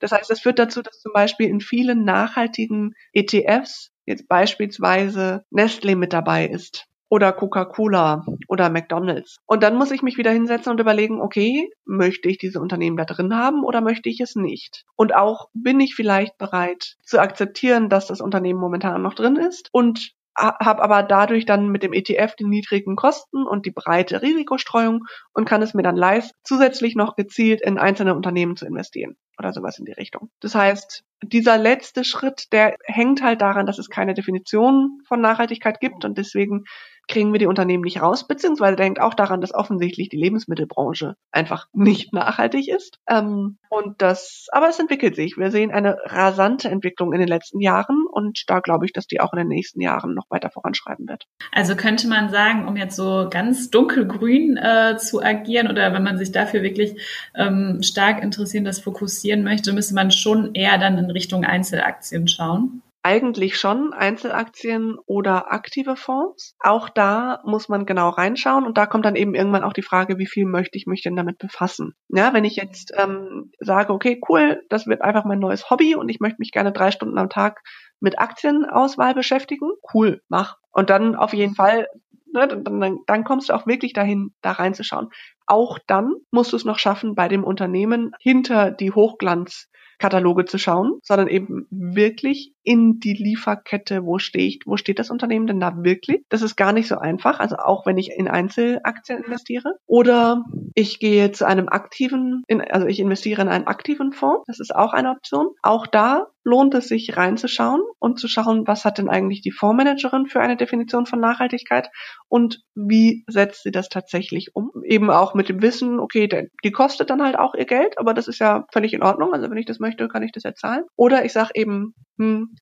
Das 0.00 0.12
heißt, 0.12 0.28
das 0.28 0.40
führt 0.40 0.58
dazu, 0.58 0.82
dass 0.82 1.00
zum 1.00 1.12
Beispiel 1.12 1.48
in 1.48 1.60
vielen 1.60 2.04
nachhaltigen 2.04 2.94
ETFs 3.12 3.90
jetzt 4.04 4.28
beispielsweise 4.28 5.44
Nestle 5.50 5.96
mit 5.96 6.12
dabei 6.12 6.46
ist 6.46 6.86
oder 7.08 7.32
Coca-Cola 7.32 8.24
oder 8.48 8.70
McDonald's. 8.70 9.38
Und 9.46 9.62
dann 9.62 9.76
muss 9.76 9.90
ich 9.90 10.02
mich 10.02 10.18
wieder 10.18 10.30
hinsetzen 10.30 10.72
und 10.72 10.80
überlegen, 10.80 11.20
okay, 11.20 11.70
möchte 11.84 12.28
ich 12.28 12.38
diese 12.38 12.60
Unternehmen 12.60 12.96
da 12.96 13.04
drin 13.04 13.34
haben 13.34 13.64
oder 13.64 13.80
möchte 13.80 14.08
ich 14.08 14.20
es 14.20 14.36
nicht? 14.36 14.84
Und 14.96 15.14
auch 15.14 15.48
bin 15.54 15.80
ich 15.80 15.94
vielleicht 15.94 16.36
bereit 16.38 16.96
zu 17.02 17.20
akzeptieren, 17.20 17.88
dass 17.88 18.06
das 18.06 18.20
Unternehmen 18.20 18.60
momentan 18.60 19.02
noch 19.02 19.14
drin 19.14 19.36
ist 19.36 19.68
und 19.72 20.12
habe 20.38 20.82
aber 20.82 21.02
dadurch 21.02 21.46
dann 21.46 21.68
mit 21.68 21.82
dem 21.82 21.92
ETF 21.92 22.36
die 22.36 22.44
niedrigen 22.44 22.94
Kosten 22.94 23.44
und 23.44 23.66
die 23.66 23.72
breite 23.72 24.22
Risikostreuung 24.22 25.04
und 25.32 25.46
kann 25.46 25.62
es 25.62 25.74
mir 25.74 25.82
dann 25.82 25.96
leisten, 25.96 26.36
zusätzlich 26.44 26.94
noch 26.94 27.16
gezielt 27.16 27.60
in 27.60 27.76
einzelne 27.76 28.14
Unternehmen 28.14 28.56
zu 28.56 28.64
investieren 28.64 29.16
oder 29.38 29.52
sowas 29.52 29.78
in 29.78 29.84
die 29.84 29.92
Richtung. 29.92 30.30
Das 30.40 30.54
heißt, 30.54 31.04
dieser 31.22 31.58
letzte 31.58 32.04
Schritt, 32.04 32.52
der 32.52 32.76
hängt 32.84 33.22
halt 33.22 33.40
daran, 33.40 33.66
dass 33.66 33.78
es 33.78 33.88
keine 33.88 34.14
Definition 34.14 35.00
von 35.06 35.20
Nachhaltigkeit 35.20 35.80
gibt 35.80 36.04
und 36.04 36.18
deswegen 36.18 36.64
kriegen 37.08 37.32
wir 37.32 37.38
die 37.38 37.46
Unternehmen 37.46 37.82
nicht 37.82 38.02
raus, 38.02 38.28
beziehungsweise 38.28 38.76
denkt 38.76 39.00
auch 39.00 39.14
daran, 39.14 39.40
dass 39.40 39.54
offensichtlich 39.54 40.10
die 40.10 40.18
Lebensmittelbranche 40.18 41.16
einfach 41.32 41.66
nicht 41.72 42.12
nachhaltig 42.12 42.68
ist. 42.68 42.98
Ähm, 43.08 43.58
und 43.70 44.00
das, 44.00 44.46
aber 44.52 44.68
es 44.68 44.78
entwickelt 44.78 45.16
sich. 45.16 45.36
Wir 45.36 45.50
sehen 45.50 45.70
eine 45.70 45.96
rasante 46.04 46.68
Entwicklung 46.68 47.12
in 47.12 47.18
den 47.18 47.28
letzten 47.28 47.60
Jahren 47.60 48.04
und 48.10 48.44
da 48.46 48.60
glaube 48.60 48.84
ich, 48.84 48.92
dass 48.92 49.06
die 49.06 49.20
auch 49.20 49.32
in 49.32 49.38
den 49.38 49.48
nächsten 49.48 49.80
Jahren 49.80 50.14
noch 50.14 50.26
weiter 50.28 50.50
voranschreiben 50.50 51.08
wird. 51.08 51.24
Also 51.50 51.76
könnte 51.76 52.08
man 52.08 52.28
sagen, 52.28 52.68
um 52.68 52.76
jetzt 52.76 52.96
so 52.96 53.26
ganz 53.30 53.70
dunkelgrün 53.70 54.58
äh, 54.58 54.98
zu 54.98 55.22
agieren 55.22 55.68
oder 55.68 55.92
wenn 55.94 56.02
man 56.02 56.18
sich 56.18 56.30
dafür 56.30 56.62
wirklich 56.62 57.00
ähm, 57.34 57.80
stark 57.82 58.22
interessieren, 58.22 58.64
das 58.64 58.80
fokussieren 59.28 59.44
möchte, 59.44 59.72
müsste 59.72 59.94
man 59.94 60.10
schon 60.10 60.54
eher 60.54 60.78
dann 60.78 60.98
in 60.98 61.10
Richtung 61.10 61.44
Einzelaktien 61.44 62.28
schauen. 62.28 62.82
Eigentlich 63.02 63.56
schon 63.58 63.92
Einzelaktien 63.92 64.96
oder 65.06 65.52
aktive 65.52 65.96
Fonds. 65.96 66.56
Auch 66.58 66.88
da 66.88 67.40
muss 67.44 67.68
man 67.68 67.86
genau 67.86 68.08
reinschauen 68.08 68.66
und 68.66 68.76
da 68.76 68.86
kommt 68.86 69.04
dann 69.04 69.16
eben 69.16 69.34
irgendwann 69.34 69.62
auch 69.62 69.72
die 69.72 69.82
Frage, 69.82 70.18
wie 70.18 70.26
viel 70.26 70.44
möchte 70.46 70.76
ich 70.76 70.86
mich 70.86 71.02
denn 71.02 71.16
damit 71.16 71.38
befassen. 71.38 71.94
Ja, 72.08 72.34
wenn 72.34 72.44
ich 72.44 72.56
jetzt 72.56 72.92
ähm, 72.96 73.52
sage, 73.60 73.92
okay, 73.92 74.20
cool, 74.28 74.62
das 74.68 74.86
wird 74.86 75.00
einfach 75.00 75.24
mein 75.24 75.38
neues 75.38 75.70
Hobby 75.70 75.94
und 75.94 76.08
ich 76.08 76.20
möchte 76.20 76.38
mich 76.40 76.50
gerne 76.50 76.72
drei 76.72 76.90
Stunden 76.90 77.18
am 77.18 77.30
Tag 77.30 77.60
mit 78.00 78.18
Aktienauswahl 78.18 79.14
beschäftigen, 79.14 79.70
cool, 79.94 80.20
mach. 80.28 80.56
Und 80.70 80.90
dann 80.90 81.14
auf 81.14 81.32
jeden 81.32 81.54
Fall 81.54 81.86
ne, 82.32 82.48
dann, 82.48 82.98
dann 83.06 83.24
kommst 83.24 83.48
du 83.48 83.54
auch 83.54 83.66
wirklich 83.66 83.92
dahin, 83.92 84.34
da 84.42 84.52
reinzuschauen. 84.52 85.08
Auch 85.48 85.78
dann 85.86 86.14
musst 86.30 86.52
du 86.52 86.56
es 86.56 86.64
noch 86.64 86.78
schaffen, 86.78 87.14
bei 87.14 87.28
dem 87.28 87.42
Unternehmen 87.42 88.12
hinter 88.20 88.70
die 88.70 88.92
Hochglanz 88.92 89.68
Kataloge 89.98 90.44
zu 90.44 90.58
schauen, 90.58 91.00
sondern 91.02 91.28
eben 91.28 91.66
wirklich 91.70 92.52
in 92.68 93.00
die 93.00 93.14
Lieferkette, 93.14 94.04
wo 94.04 94.18
stehe 94.18 94.46
ich, 94.46 94.60
wo 94.66 94.76
steht 94.76 94.98
das 94.98 95.10
Unternehmen 95.10 95.46
denn 95.46 95.58
da 95.58 95.72
wirklich? 95.78 96.20
Das 96.28 96.42
ist 96.42 96.54
gar 96.54 96.74
nicht 96.74 96.86
so 96.86 96.98
einfach, 96.98 97.40
also 97.40 97.56
auch 97.56 97.86
wenn 97.86 97.96
ich 97.96 98.10
in 98.10 98.28
Einzelaktien 98.28 99.24
investiere. 99.24 99.76
Oder 99.86 100.44
ich 100.74 100.98
gehe 100.98 101.32
zu 101.32 101.46
einem 101.46 101.70
aktiven, 101.70 102.42
in, 102.46 102.60
also 102.60 102.86
ich 102.86 103.00
investiere 103.00 103.40
in 103.40 103.48
einen 103.48 103.66
aktiven 103.66 104.12
Fonds, 104.12 104.44
das 104.48 104.60
ist 104.60 104.76
auch 104.76 104.92
eine 104.92 105.12
Option. 105.12 105.46
Auch 105.62 105.86
da 105.86 106.26
lohnt 106.44 106.74
es 106.74 106.88
sich 106.88 107.16
reinzuschauen 107.16 107.80
und 107.98 108.18
zu 108.18 108.28
schauen, 108.28 108.66
was 108.66 108.84
hat 108.84 108.98
denn 108.98 109.08
eigentlich 109.08 109.40
die 109.40 109.50
Fondsmanagerin 109.50 110.26
für 110.26 110.40
eine 110.40 110.58
Definition 110.58 111.06
von 111.06 111.20
Nachhaltigkeit 111.20 111.88
und 112.28 112.60
wie 112.74 113.24
setzt 113.28 113.62
sie 113.62 113.70
das 113.70 113.88
tatsächlich 113.88 114.54
um? 114.54 114.70
Eben 114.84 115.10
auch 115.10 115.32
mit 115.32 115.48
dem 115.48 115.62
Wissen, 115.62 116.00
okay, 116.00 116.28
die 116.64 116.70
kostet 116.70 117.08
dann 117.08 117.22
halt 117.22 117.38
auch 117.38 117.54
ihr 117.54 117.64
Geld, 117.64 117.98
aber 117.98 118.12
das 118.12 118.28
ist 118.28 118.40
ja 118.40 118.66
völlig 118.72 118.92
in 118.92 119.02
Ordnung. 119.02 119.32
Also 119.32 119.50
wenn 119.50 119.56
ich 119.56 119.66
das 119.66 119.78
möchte, 119.78 120.06
kann 120.08 120.22
ich 120.22 120.32
das 120.32 120.42
ja 120.42 120.54
zahlen. 120.54 120.84
Oder 120.96 121.24
ich 121.24 121.32
sage 121.32 121.50
eben, 121.54 121.94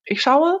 ich 0.05 0.21
schaue, 0.21 0.59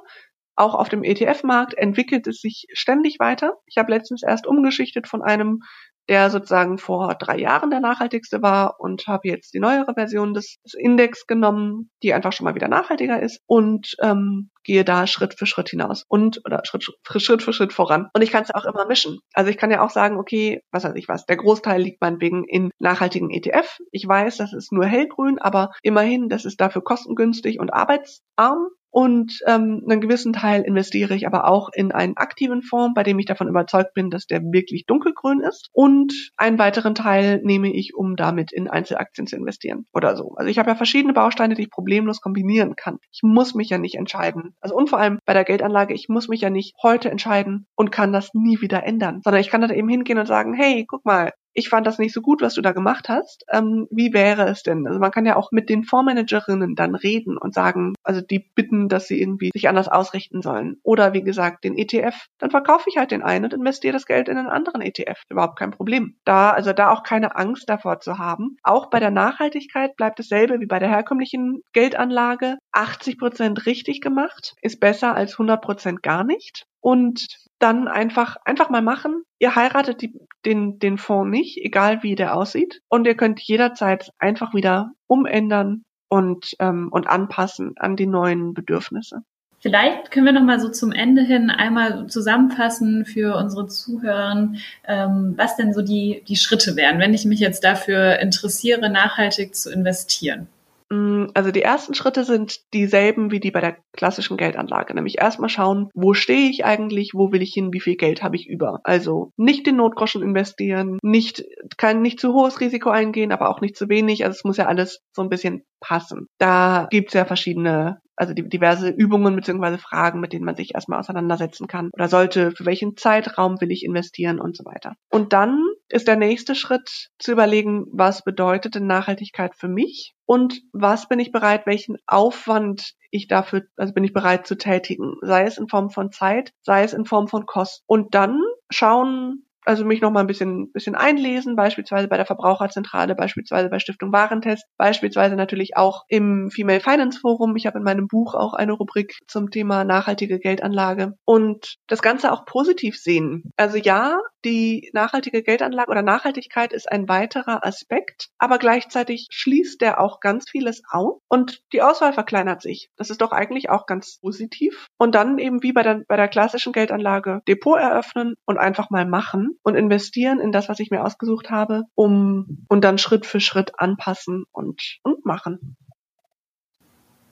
auch 0.57 0.73
auf 0.73 0.89
dem 0.89 1.03
ETF-Markt 1.03 1.75
entwickelt 1.75 2.25
es 2.25 2.41
sich 2.41 2.65
ständig 2.73 3.19
weiter. 3.19 3.53
Ich 3.67 3.77
habe 3.77 3.91
letztens 3.91 4.23
erst 4.23 4.47
umgeschichtet 4.47 5.07
von 5.07 5.21
einem, 5.21 5.61
der 6.09 6.31
sozusagen 6.31 6.79
vor 6.79 7.13
drei 7.15 7.37
Jahren 7.37 7.69
der 7.69 7.79
nachhaltigste 7.79 8.41
war 8.41 8.79
und 8.79 9.05
habe 9.05 9.27
jetzt 9.27 9.53
die 9.53 9.59
neuere 9.59 9.93
Version 9.93 10.33
des, 10.33 10.57
des, 10.63 10.73
Index 10.73 11.27
genommen, 11.27 11.91
die 12.01 12.13
einfach 12.13 12.33
schon 12.33 12.45
mal 12.45 12.55
wieder 12.55 12.69
nachhaltiger 12.69 13.21
ist 13.21 13.41
und 13.45 13.95
ähm, 14.01 14.49
gehe 14.63 14.83
da 14.83 15.05
Schritt 15.05 15.37
für 15.37 15.45
Schritt 15.45 15.69
hinaus 15.69 16.05
und 16.07 16.41
oder 16.43 16.61
Schritt, 16.65 16.85
Schritt 17.03 17.43
für 17.43 17.53
Schritt 17.53 17.73
voran. 17.73 18.09
Und 18.13 18.23
ich 18.23 18.31
kann 18.31 18.43
es 18.43 18.53
auch 18.53 18.65
immer 18.65 18.87
mischen. 18.87 19.19
Also 19.33 19.51
ich 19.51 19.57
kann 19.57 19.69
ja 19.69 19.83
auch 19.83 19.91
sagen, 19.91 20.17
okay, 20.17 20.61
was 20.71 20.85
weiß 20.85 20.95
ich 20.95 21.07
was, 21.07 21.25
der 21.25 21.37
Großteil 21.37 21.81
liegt 21.81 22.01
meinetwegen 22.01 22.45
in 22.45 22.71
nachhaltigen 22.79 23.29
ETF. 23.29 23.77
Ich 23.91 24.07
weiß, 24.07 24.37
das 24.37 24.53
ist 24.53 24.71
nur 24.71 24.85
hellgrün, 24.85 25.37
aber 25.39 25.71
immerhin, 25.83 26.29
das 26.29 26.45
ist 26.45 26.59
dafür 26.59 26.83
kostengünstig 26.83 27.59
und 27.59 27.73
arbeitsarm. 27.73 28.69
Und 28.91 29.39
ähm, 29.45 29.83
einen 29.87 30.01
gewissen 30.01 30.33
Teil 30.33 30.63
investiere 30.63 31.15
ich 31.15 31.27
aber 31.27 31.47
auch 31.47 31.69
in 31.73 31.91
einen 31.91 32.17
aktiven 32.17 32.61
Fonds, 32.61 32.93
bei 32.95 33.03
dem 33.03 33.19
ich 33.19 33.25
davon 33.25 33.47
überzeugt 33.47 33.93
bin, 33.93 34.09
dass 34.09 34.25
der 34.25 34.41
wirklich 34.41 34.85
dunkelgrün 34.85 35.41
ist. 35.41 35.69
Und 35.73 36.31
einen 36.37 36.57
weiteren 36.57 36.95
Teil 36.95 37.41
nehme 37.43 37.71
ich, 37.73 37.95
um 37.95 38.15
damit 38.15 38.51
in 38.51 38.69
Einzelaktien 38.69 39.27
zu 39.27 39.35
investieren 39.35 39.85
oder 39.93 40.15
so. 40.15 40.33
Also 40.35 40.49
ich 40.49 40.57
habe 40.57 40.69
ja 40.69 40.75
verschiedene 40.75 41.13
Bausteine, 41.13 41.55
die 41.55 41.63
ich 41.63 41.71
problemlos 41.71 42.21
kombinieren 42.21 42.75
kann. 42.75 42.97
Ich 43.11 43.21
muss 43.23 43.55
mich 43.55 43.69
ja 43.69 43.77
nicht 43.77 43.95
entscheiden. 43.95 44.55
Also 44.61 44.75
und 44.75 44.89
vor 44.89 44.99
allem 44.99 45.19
bei 45.25 45.33
der 45.33 45.43
Geldanlage, 45.43 45.93
ich 45.93 46.09
muss 46.09 46.27
mich 46.27 46.41
ja 46.41 46.49
nicht 46.49 46.75
heute 46.81 47.11
entscheiden 47.11 47.67
und 47.75 47.91
kann 47.91 48.13
das 48.13 48.33
nie 48.33 48.61
wieder 48.61 48.83
ändern, 48.83 49.21
sondern 49.23 49.41
ich 49.41 49.49
kann 49.49 49.61
da 49.61 49.69
eben 49.69 49.89
hingehen 49.89 50.17
und 50.17 50.27
sagen, 50.27 50.53
hey, 50.53 50.85
guck 50.87 51.05
mal, 51.05 51.31
ich 51.57 51.69
fand 51.69 51.87
das 51.87 51.97
nicht 51.97 52.13
so 52.13 52.21
gut, 52.21 52.43
was 52.43 52.53
du 52.53 52.61
da 52.61 52.71
gemacht 52.71 53.09
hast. 53.09 53.43
Ähm, 53.51 53.87
wie 53.89 54.13
wäre 54.13 54.47
es 54.47 54.61
denn? 54.61 54.85
Also 54.85 54.99
man 54.99 55.09
kann 55.09 55.25
ja 55.25 55.35
auch 55.35 55.51
mit 55.51 55.69
den 55.69 55.83
Fondsmanagerinnen 55.83 56.75
dann 56.75 56.93
reden 56.93 57.35
und 57.35 57.55
sagen, 57.55 57.95
also 58.03 58.21
die 58.21 58.47
bitten, 58.53 58.89
dass 58.89 59.07
sie 59.07 59.19
irgendwie 59.19 59.49
sich 59.51 59.67
anders 59.67 59.87
ausrichten 59.87 60.43
sollen. 60.43 60.77
Oder 60.83 61.13
wie 61.13 61.23
gesagt, 61.23 61.63
den 61.63 61.75
ETF. 61.75 62.27
Dann 62.37 62.51
verkaufe 62.51 62.89
ich 62.89 62.97
halt 62.97 63.09
den 63.09 63.23
einen 63.23 63.45
und 63.45 63.53
investiere 63.55 63.93
das 63.93 64.05
Geld 64.05 64.29
in 64.29 64.37
einen 64.37 64.49
anderen 64.49 64.81
ETF. 64.81 65.23
Überhaupt 65.29 65.57
kein 65.57 65.71
Problem. 65.71 66.15
Da, 66.25 66.51
also 66.51 66.73
da 66.73 66.91
auch 66.91 67.01
keine 67.01 67.35
Angst 67.35 67.67
davor 67.67 67.99
zu 68.01 68.19
haben. 68.19 68.57
Auch 68.61 68.91
bei 68.91 68.99
der 68.99 69.11
Nachhaltigkeit 69.11 69.95
bleibt 69.95 70.19
dasselbe 70.19 70.59
wie 70.59 70.67
bei 70.67 70.77
der 70.77 70.89
herkömmlichen 70.89 71.63
Geldanlage. 71.73 72.57
80 72.71 73.17
Prozent 73.17 73.65
richtig 73.65 74.01
gemacht 74.01 74.53
ist 74.61 74.79
besser 74.79 75.15
als 75.15 75.33
100 75.33 75.59
Prozent 75.59 76.03
gar 76.03 76.23
nicht. 76.23 76.67
Und 76.79 77.27
dann 77.59 77.87
einfach, 77.87 78.37
einfach 78.45 78.69
mal 78.69 78.81
machen. 78.81 79.23
Ihr 79.39 79.55
heiratet 79.55 80.01
die, 80.01 80.13
den, 80.45 80.79
den 80.79 80.97
Fonds 80.97 81.29
nicht, 81.29 81.57
egal 81.57 82.03
wie 82.03 82.15
der 82.15 82.35
aussieht. 82.35 82.81
Und 82.87 83.07
ihr 83.07 83.15
könnt 83.15 83.41
jederzeit 83.41 84.11
einfach 84.19 84.53
wieder 84.53 84.91
umändern 85.07 85.83
und, 86.09 86.55
ähm, 86.59 86.89
und 86.91 87.07
anpassen 87.07 87.73
an 87.77 87.95
die 87.95 88.07
neuen 88.07 88.53
Bedürfnisse. 88.53 89.23
Vielleicht 89.59 90.11
können 90.11 90.27
wir 90.27 90.33
noch 90.33 90.43
mal 90.43 90.59
so 90.59 90.69
zum 90.69 90.91
Ende 90.91 91.23
hin 91.23 91.49
einmal 91.49 92.07
zusammenfassen 92.07 93.05
für 93.05 93.35
unsere 93.35 93.67
Zuhörer, 93.67 94.53
ähm, 94.87 95.33
was 95.35 95.55
denn 95.55 95.73
so 95.73 95.81
die, 95.81 96.23
die 96.27 96.35
Schritte 96.35 96.75
wären, 96.75 96.99
wenn 96.99 97.15
ich 97.15 97.25
mich 97.25 97.39
jetzt 97.39 97.63
dafür 97.63 98.19
interessiere, 98.19 98.89
nachhaltig 98.89 99.55
zu 99.55 99.71
investieren. 99.71 100.47
Mm, 100.89 101.25
also 101.33 101.51
die 101.51 101.61
ersten 101.61 101.93
Schritte 101.93 102.23
sind 102.23 102.59
dieselben 102.73 103.31
wie 103.31 103.39
die 103.39 103.51
bei 103.51 103.61
der 103.61 103.77
klassischen 103.93 104.37
Geldanlage, 104.37 104.93
nämlich 104.93 105.17
erstmal 105.19 105.49
schauen, 105.49 105.89
wo 105.93 106.13
stehe 106.13 106.49
ich 106.49 106.65
eigentlich, 106.65 107.13
wo 107.13 107.31
will 107.31 107.41
ich 107.41 107.53
hin, 107.53 107.73
wie 107.73 107.79
viel 107.79 107.95
Geld 107.95 108.23
habe 108.23 108.35
ich 108.35 108.47
über. 108.47 108.79
Also 108.83 109.31
nicht 109.37 109.65
den 109.65 109.77
Notgroschen 109.77 110.21
investieren, 110.21 110.97
nicht 111.01 111.43
kein 111.77 112.01
nicht 112.01 112.19
zu 112.19 112.33
hohes 112.33 112.59
Risiko 112.59 112.89
eingehen, 112.89 113.31
aber 113.31 113.49
auch 113.49 113.61
nicht 113.61 113.75
zu 113.75 113.89
wenig. 113.89 114.25
Also 114.25 114.37
es 114.37 114.43
muss 114.43 114.57
ja 114.57 114.67
alles 114.67 115.01
so 115.11 115.21
ein 115.21 115.29
bisschen 115.29 115.63
passen. 115.79 116.27
Da 116.37 116.87
gibt's 116.89 117.13
ja 117.13 117.25
verschiedene 117.25 117.99
also 118.17 118.33
diverse 118.33 118.89
Übungen 118.89 119.35
bzw. 119.35 119.77
Fragen, 119.77 120.19
mit 120.19 120.33
denen 120.33 120.43
man 120.43 120.55
sich 120.55 120.73
erstmal 120.73 120.99
auseinandersetzen 120.99 121.67
kann 121.67 121.91
oder 121.93 122.09
sollte, 122.09 122.51
für 122.51 122.65
welchen 122.65 122.97
Zeitraum 122.97 123.61
will 123.61 123.71
ich 123.71 123.85
investieren 123.85 124.39
und 124.39 124.57
so 124.57 124.65
weiter. 124.65 124.95
Und 125.11 125.33
dann 125.33 125.61
ist 125.89 126.07
der 126.07 126.15
nächste 126.15 126.55
Schritt 126.55 127.09
zu 127.17 127.31
überlegen, 127.31 127.85
was 127.91 128.23
bedeutet 128.23 128.75
denn 128.75 128.87
Nachhaltigkeit 128.87 129.55
für 129.55 129.67
mich 129.67 130.15
und 130.25 130.61
was 130.73 131.07
bin 131.07 131.19
ich 131.19 131.31
bereit, 131.31 131.65
welchen 131.65 131.97
Aufwand 132.05 132.95
ich 133.09 133.27
dafür, 133.27 133.63
also 133.77 133.93
bin 133.93 134.03
ich 134.03 134.13
bereit 134.13 134.45
zu 134.45 134.57
tätigen, 134.57 135.15
sei 135.21 135.43
es 135.43 135.57
in 135.57 135.69
Form 135.69 135.89
von 135.89 136.11
Zeit, 136.11 136.53
sei 136.61 136.83
es 136.83 136.93
in 136.93 137.05
Form 137.05 137.27
von 137.27 137.45
Kosten. 137.45 137.83
Und 137.87 138.13
dann 138.13 138.41
schauen, 138.69 139.46
also 139.67 139.83
mich 139.83 140.01
noch 140.01 140.11
mal 140.11 140.21
ein 140.21 140.27
bisschen, 140.27 140.71
bisschen 140.71 140.95
einlesen, 140.95 141.55
beispielsweise 141.55 142.07
bei 142.07 142.17
der 142.17 142.25
Verbraucherzentrale, 142.25 143.15
beispielsweise 143.15 143.69
bei 143.69 143.79
Stiftung 143.79 144.13
Warentest, 144.13 144.65
beispielsweise 144.77 145.35
natürlich 145.35 145.75
auch 145.75 146.03
im 146.07 146.49
Female 146.51 146.79
Finance 146.79 147.19
Forum. 147.19 147.55
Ich 147.55 147.65
habe 147.65 147.77
in 147.77 147.83
meinem 147.83 148.07
Buch 148.07 148.33
auch 148.33 148.53
eine 148.53 148.73
Rubrik 148.73 149.19
zum 149.27 149.51
Thema 149.51 149.83
nachhaltige 149.83 150.39
Geldanlage 150.39 151.13
und 151.25 151.75
das 151.87 152.01
Ganze 152.01 152.31
auch 152.31 152.45
positiv 152.45 152.97
sehen. 152.97 153.51
Also 153.57 153.77
ja, 153.77 154.19
die 154.45 154.89
nachhaltige 154.93 155.43
Geldanlage 155.43 155.91
oder 155.91 156.01
Nachhaltigkeit 156.01 156.71
ist 156.71 156.89
ein 156.89 157.09
weiterer 157.09 157.65
Aspekt, 157.65 158.29
aber 158.37 158.59
gleichzeitig 158.59 159.27
schließt 159.31 159.81
der 159.81 159.99
auch 159.99 160.21
ganz 160.21 160.49
vieles 160.49 160.81
aus 160.89 161.19
und 161.27 161.61
die 161.73 161.81
Auswahl 161.81 162.13
verkleinert 162.13 162.61
sich. 162.61 162.89
Das 162.95 163.09
ist 163.09 163.21
doch 163.21 163.33
eigentlich 163.33 163.69
auch 163.69 163.85
ganz 163.85 164.19
positiv. 164.21 164.87
Und 164.97 165.15
dann 165.15 165.37
eben 165.37 165.63
wie 165.63 165.73
bei 165.73 165.83
der, 165.83 166.03
bei 166.07 166.15
der 166.15 166.29
klassischen 166.29 166.71
Geldanlage 166.71 167.41
Depot 167.47 167.77
eröffnen 167.77 168.35
und 168.45 168.57
einfach 168.57 168.89
mal 168.89 169.05
machen 169.05 169.56
und 169.63 169.75
investieren 169.75 170.39
in 170.39 170.51
das, 170.51 170.69
was 170.69 170.79
ich 170.79 170.91
mir 170.91 171.03
ausgesucht 171.03 171.49
habe, 171.49 171.83
um 171.95 172.65
und 172.67 172.83
dann 172.83 172.97
Schritt 172.97 173.25
für 173.25 173.39
Schritt 173.39 173.71
anpassen 173.77 174.45
und, 174.51 174.99
und 175.03 175.25
machen. 175.25 175.77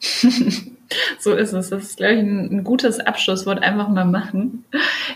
so 1.19 1.33
ist 1.33 1.53
es. 1.53 1.69
Das 1.69 1.83
ist, 1.83 1.97
glaube 1.97 2.13
ich, 2.13 2.19
ein, 2.19 2.51
ein, 2.51 2.63
gutes 2.63 2.99
Abschlusswort. 2.99 3.61
Einfach 3.61 3.87
mal 3.87 4.05
machen. 4.05 4.65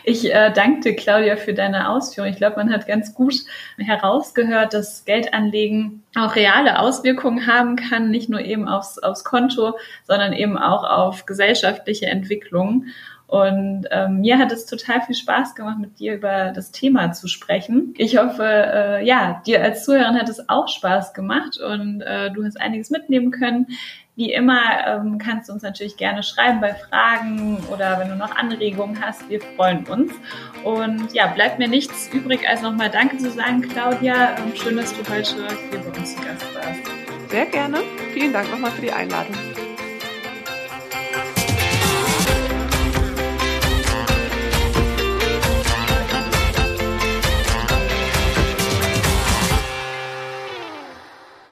Ich 0.03 0.33
äh, 0.33 0.51
danke 0.51 0.81
dir, 0.81 0.95
Claudia, 0.95 1.35
für 1.35 1.53
deine 1.53 1.89
Ausführung. 1.89 2.29
Ich 2.29 2.37
glaube, 2.37 2.57
man 2.57 2.71
hat 2.71 2.87
ganz 2.87 3.13
gut 3.13 3.35
herausgehört, 3.77 4.73
dass 4.73 5.05
Geldanlegen 5.05 6.03
auch 6.15 6.35
reale 6.35 6.79
Auswirkungen 6.79 7.47
haben 7.47 7.75
kann, 7.75 8.09
nicht 8.09 8.29
nur 8.29 8.41
eben 8.41 8.67
aufs, 8.67 8.97
aufs 8.99 9.23
Konto, 9.23 9.77
sondern 10.05 10.33
eben 10.33 10.57
auch 10.57 10.83
auf 10.83 11.25
gesellschaftliche 11.25 12.07
Entwicklungen. 12.07 12.87
Und 13.29 13.85
ähm, 13.91 14.21
mir 14.21 14.39
hat 14.39 14.51
es 14.51 14.65
total 14.65 15.01
viel 15.01 15.13
Spaß 15.13 15.53
gemacht, 15.53 15.77
mit 15.77 15.99
dir 15.99 16.15
über 16.15 16.51
das 16.51 16.71
Thema 16.71 17.11
zu 17.11 17.27
sprechen. 17.27 17.93
Ich 17.95 18.17
hoffe, 18.17 18.43
äh, 18.43 19.05
ja, 19.05 19.43
dir 19.45 19.61
als 19.61 19.85
Zuhörerin 19.85 20.19
hat 20.19 20.29
es 20.29 20.49
auch 20.49 20.67
Spaß 20.67 21.13
gemacht 21.13 21.59
und 21.59 22.01
äh, 22.01 22.31
du 22.31 22.43
hast 22.43 22.59
einiges 22.59 22.89
mitnehmen 22.89 23.29
können. 23.29 23.67
Wie 24.15 24.33
immer 24.33 24.59
ähm, 24.87 25.19
kannst 25.19 25.47
du 25.47 25.53
uns 25.53 25.61
natürlich 25.61 25.95
gerne 25.95 26.23
schreiben 26.23 26.59
bei 26.59 26.73
Fragen 26.73 27.59
oder 27.71 27.99
wenn 27.99 28.09
du 28.09 28.15
noch 28.15 28.35
Anregungen 28.35 28.99
hast. 28.99 29.29
Wir 29.29 29.41
freuen 29.41 29.85
uns. 29.85 30.11
Und 30.63 31.13
ja, 31.13 31.27
bleibt 31.27 31.59
mir 31.59 31.67
nichts 31.67 32.09
übrig, 32.11 32.49
als 32.49 32.63
nochmal 32.63 32.89
Danke 32.89 33.19
zu 33.19 33.29
sagen, 33.29 33.61
Claudia. 33.61 34.35
Ähm, 34.39 34.55
schön, 34.55 34.75
dass 34.75 34.91
du 34.91 35.07
heute 35.07 35.35
hier 35.69 35.79
bei 35.79 35.99
uns 35.99 36.15
zu 36.15 36.21
Gast 36.23 36.55
warst. 36.55 37.29
Sehr 37.29 37.45
gerne. 37.45 37.77
Vielen 38.11 38.33
Dank 38.33 38.49
nochmal 38.49 38.71
für 38.71 38.81
die 38.81 38.91
Einladung. 38.91 39.35